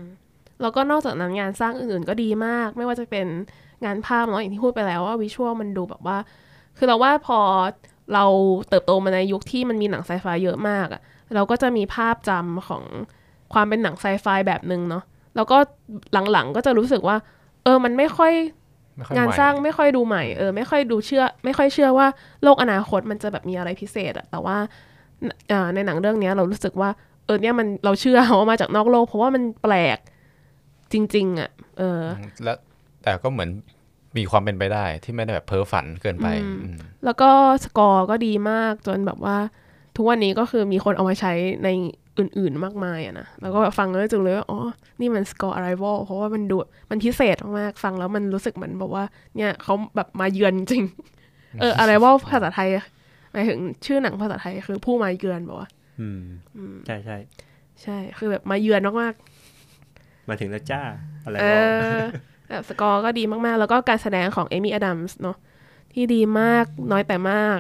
[0.62, 3.28] แล้วก็นอกจากนั้นงานสร้างอื่นๆก็ดีมาก ไม่ว่าจะเป็น
[3.86, 6.18] งานภาพเนาะอย่างที่พูดไปแล้วว่าวิชวลมันดูแบบว่า
[6.78, 7.39] คือเราว่าพอ
[8.14, 8.26] เรา
[8.70, 11.01] เติบโตมาในยุคที่มันมีหนังไซไฟเยอะมากอะ
[11.36, 12.84] เราก็จะมีภาพจำของ
[13.53, 15.03] ความเป็นหนังไซไฟแบบหนึ่งเนาะ
[15.36, 15.57] แล้วก็
[16.32, 17.18] หลังๆก็จะรู้สึกว่า
[17.64, 18.34] เออมันไม่ค่อย
[18.97, 22.07] ไม่ค่อยงานใหม่สร้างไม่ค่อยดูใหม่เออไม่ค่อยดูเชื่อ ไม่ค่อยเชื่อว่า
[22.43, 24.57] โลกอนาคตมันจะแบบมีอะไรพิเศษอะแต่ว่า
[25.49, 26.89] เอ่อในหนังเรื่องเนี้ยเรารู้สึกว่า
[27.26, 29.97] เออเนี่ยมันเราเชื่อว่ามาจากนอกโลก เพราะว่ามันแปลก
[30.94, 32.02] จริง ๆอะเออ
[32.44, 32.58] แล้ว
[33.04, 33.50] แต่ก็เหมือน
[34.18, 37.30] มีความเป็นไปได้ที่ไม่ได้แบบเพ้อฝันเกินไปอืมอืมแล้วก็
[37.64, 39.38] สกอร์ก็ดีมากจนแบบว่า
[39.96, 41.34] ทุกวันนี้ก็คือมีคนเอามาใช้
[41.64, 41.70] ใน
[42.18, 44.60] อื่นๆมากมายอะนะ แล้วก็แบบฟังแล้วจึงเลยว่า อ๋อ
[45.00, 46.56] นี่มันสกอร์ arrival เพราะว่ามันดู
[46.89, 49.04] มันพิเศษมากๆ ฟังแล้วมันรู้สึกเหมือนแบบว่า
[49.38, 50.84] เนี่ยเขาแบบมาเยือนจริง
[51.62, 52.86] เออ arrival ภาษาไทยอะ
[53.32, 55.70] หมายถึงชื่อหนังภาษาไทยคือผู้มาเยือนบอกว่า
[56.00, 56.24] อืม
[56.86, 57.18] ใช่ใช่
[57.84, 59.14] ใช่ คือแบบมาเยือนมาก
[60.30, 60.82] มาถึงแล้วจ้า
[61.24, 62.03] อะไรๆเอก็อ
[62.49, 65.38] แบบสกอร์ก็ดีมากๆ แล้วก็การแสดงของเอมี่อดัมส์เนาะ
[65.93, 67.59] ที่ดีมากน้อยแต่มาก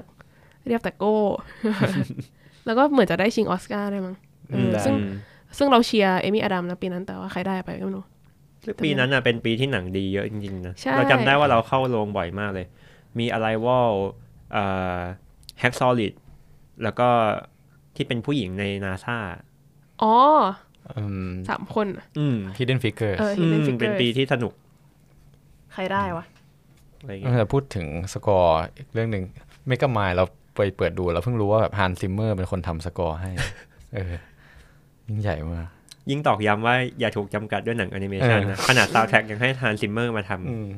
[0.67, 1.17] เรียบแต่โก้
[2.65, 4.15] แล้วก็เหมือนจะได้ชิงออสการ์ด้วยมั้ง
[4.51, 4.95] เออซึ่ง
[5.57, 8.05] ซึ่งเราเชียร์เอมี่อดัมนะปีนั้นแต่ว่าใครได้ไปก็ไม่รู้
[8.63, 12.65] ซึ่งปีนั้นน่ะเป็นปีที่หนังดีเยอะจริงๆนะใช่เราจำได้ว่าเราเข้าโรงบ่อยมากเลย
[13.19, 13.89] มี Arrival
[14.53, 14.63] เอ่
[14.97, 14.99] อ
[15.61, 16.13] Hack Solid
[16.83, 17.09] แล้วก็
[17.95, 19.17] ที่เป็นผู้หญิงในนาซา
[20.01, 20.70] อ๋ออืม
[21.49, 24.53] สามคนอะอืม Hidden Figures เอออื Hidden มเป็น Figures ปีที่สนุก
[25.73, 26.25] ใครได้วะ
[26.99, 29.23] อะไรอย่างเงี้ยแต่พูดถึงสกอร์อีกเรื่องหนึ่ง
[29.67, 30.25] ไม่ก็มายเรา
[30.55, 33.31] ไปเปิดดูแล้วเพิ่งรู้ว่าแบบฮันซิมเมอร์เป็นคนทำสกอร์ให้
[33.93, 34.13] เออ
[35.07, 35.67] ยิ่งใหญ่มาก
[36.09, 40.69] ยิ่งตอกย้ำว่าอย่าถูกจำกัดด้วยหนังแอนิเมชันเออ นะ ขนาดซาวด์แทร็กยังให้ฮานส์ ซิมเมอร์มาทำอืม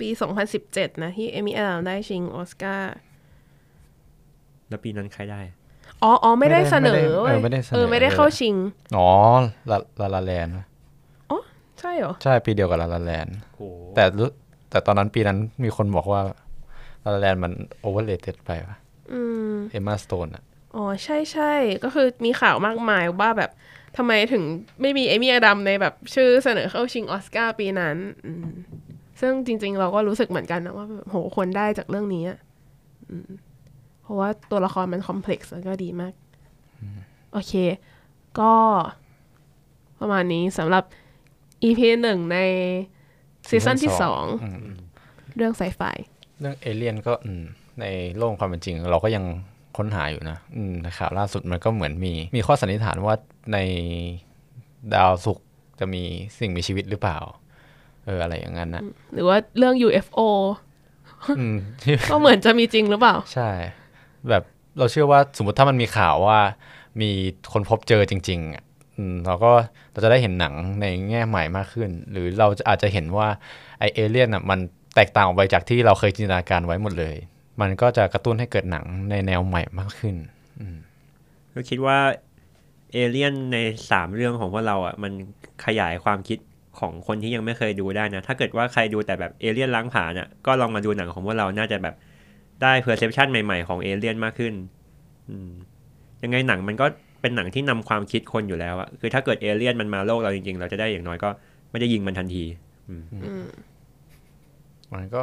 [0.00, 0.08] ปี
[0.54, 2.94] 2017 นะ ที่เอมี่อดัมได้ชิงออสการ์
[4.68, 5.61] แล้วปีนั้นใครได้อ๋
[6.08, 8.54] ออ๋อไม่ได้เสนอไม่เว้ได้เออยไม่ได้เสนอเออไม่ได้เข้าชิง
[8.96, 9.08] อ๋อ
[9.70, 10.54] ลาลาลาแลนด์
[11.80, 14.28] ใช่เหรอ ใช่ปีเดียวกับลาลาแลนด์โอ้แต่รู้
[14.70, 16.20] แต่ตอนนั้นปีนั้นมีคนบอกว่า
[17.04, 18.76] ลาลาแลนด์มัน overrated ไปป่ะ
[19.12, 20.42] อืมเอมมาสโตนอะ
[20.76, 21.52] อ๋อใช่ใช่
[21.84, 23.50] ก็คือมีข่าวมากมายว่าแบบ
[23.96, 24.42] ทำไมถึง
[24.80, 27.96] ไม่มีเอมี่อดัมในแบบชื่อเสนอเข้าชิงออสการ์ปีนั้น
[28.26, 28.46] อืม
[29.20, 32.38] ซึ่งจริง ๆ เราก็รู้สึกเหมือนกันนะว่าแบบโหควรได้จากเรื่องนี้อะ
[33.10, 33.30] อืม
[34.02, 36.12] เพราะว่าตัวละครมัน complex แล้วก็ดีมาก
[37.32, 37.52] โอเค
[38.40, 38.52] ก็
[40.00, 40.84] ประมาณนี้สำหรับ
[41.64, 42.38] EP หนึ่งใน
[43.48, 44.66] season ที่สองอืม
[45.36, 45.80] เรื่องไซไฟ
[46.40, 47.42] เรื่องเอเลียนก็อืม
[47.80, 47.84] ใน
[48.16, 49.24] โลกความเป็นจริง เราก็ยัง
[49.76, 53.14] ค้นหาอยู่นะอืมในข่าวล่าสุดมันก็เหมือนมีมีข้อสันนิษฐานว่า
[53.52, 53.58] ใน
[54.94, 55.46] ดาวศุกร์
[55.80, 56.02] จะมี
[56.38, 57.18] สิ่งมีชีวิตหรือเปล่า
[58.06, 58.82] เอออะไรอย่างนั้นนะ
[59.14, 60.20] หรือว่าเรื่อง UFO
[61.38, 63.50] อืมที่ก็เหมือนจะมีจริงหรือเปล่า ใช่
[64.30, 64.42] แบบ
[64.78, 66.40] เราเชื่อว่าสมมติถ้ามันมีข่าวว่า
[67.00, 67.10] มี
[67.52, 69.52] คนพบเจอจริงๆอเราก็
[69.92, 73.28] เราจะได้เห็นหนังในแง่ใหม่มากขึ้น หรือเราอาจจะเห็นว่า
[73.78, 74.58] ไอเอเลี่ยนอะมัน
[74.96, 77.16] แตกต่างออกไปจากที่เราเคยจินตนาการไว้หมดเลย
[77.60, 80.16] มันก็จะกระตุ้นให้เกิดหนังในแนวใหม่มากขึ้น
[81.54, 81.98] ก็คิดว่า
[82.92, 83.58] เอเลี่ยนใน
[83.90, 85.12] สามเรื่องของพวกเราอะมัน
[85.64, 86.38] ขยายความคิด
[86.78, 91.94] ของคนที่ยังไม่เคยดูได้นะ ถ้าเกิดว่าใครดูแต่แบบเอเลี่ยนล้างผลาญอะก็ลองมาดูหนังของพวกเราน่าจะแบบ
[92.62, 94.54] ได้ perception ใหม่ๆของเอเลี่ยนมากขึ้น
[96.22, 96.86] ยังไงหนังมันก็
[97.20, 101.30] เป็นหนังที่นำความคิดคนอยู่แล้วอะคือถ้าเกิดเอเลี่ยนมันมาโลกเราจริงๆ เราจะได้อย่างน้อยก็
[101.70, 102.44] ไม่ได้ยิงมันทันที
[104.92, 105.20] มันก็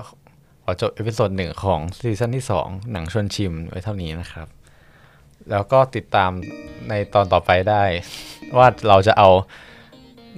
[0.64, 4.48] ขอจบ episode หนึ่งของ season ที่สองหนังชวนชิมไว้เท่านี้นะครับ
[5.52, 6.32] แล้วก็ติดตาม
[6.90, 7.84] ในตอนต่อไปได้
[8.58, 9.30] ว่าเราจะเอา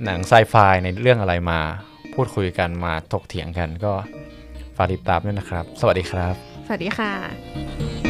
[0.05, 1.59] หนังไซไฟในเรื่องอะไรมา
[2.13, 3.93] พูดคุยกันมาถกเถียงกันก็
[4.75, 8.00] ฝากติดตามด้วยนะครับ สวัสดีครับ สวัสดีค่ะ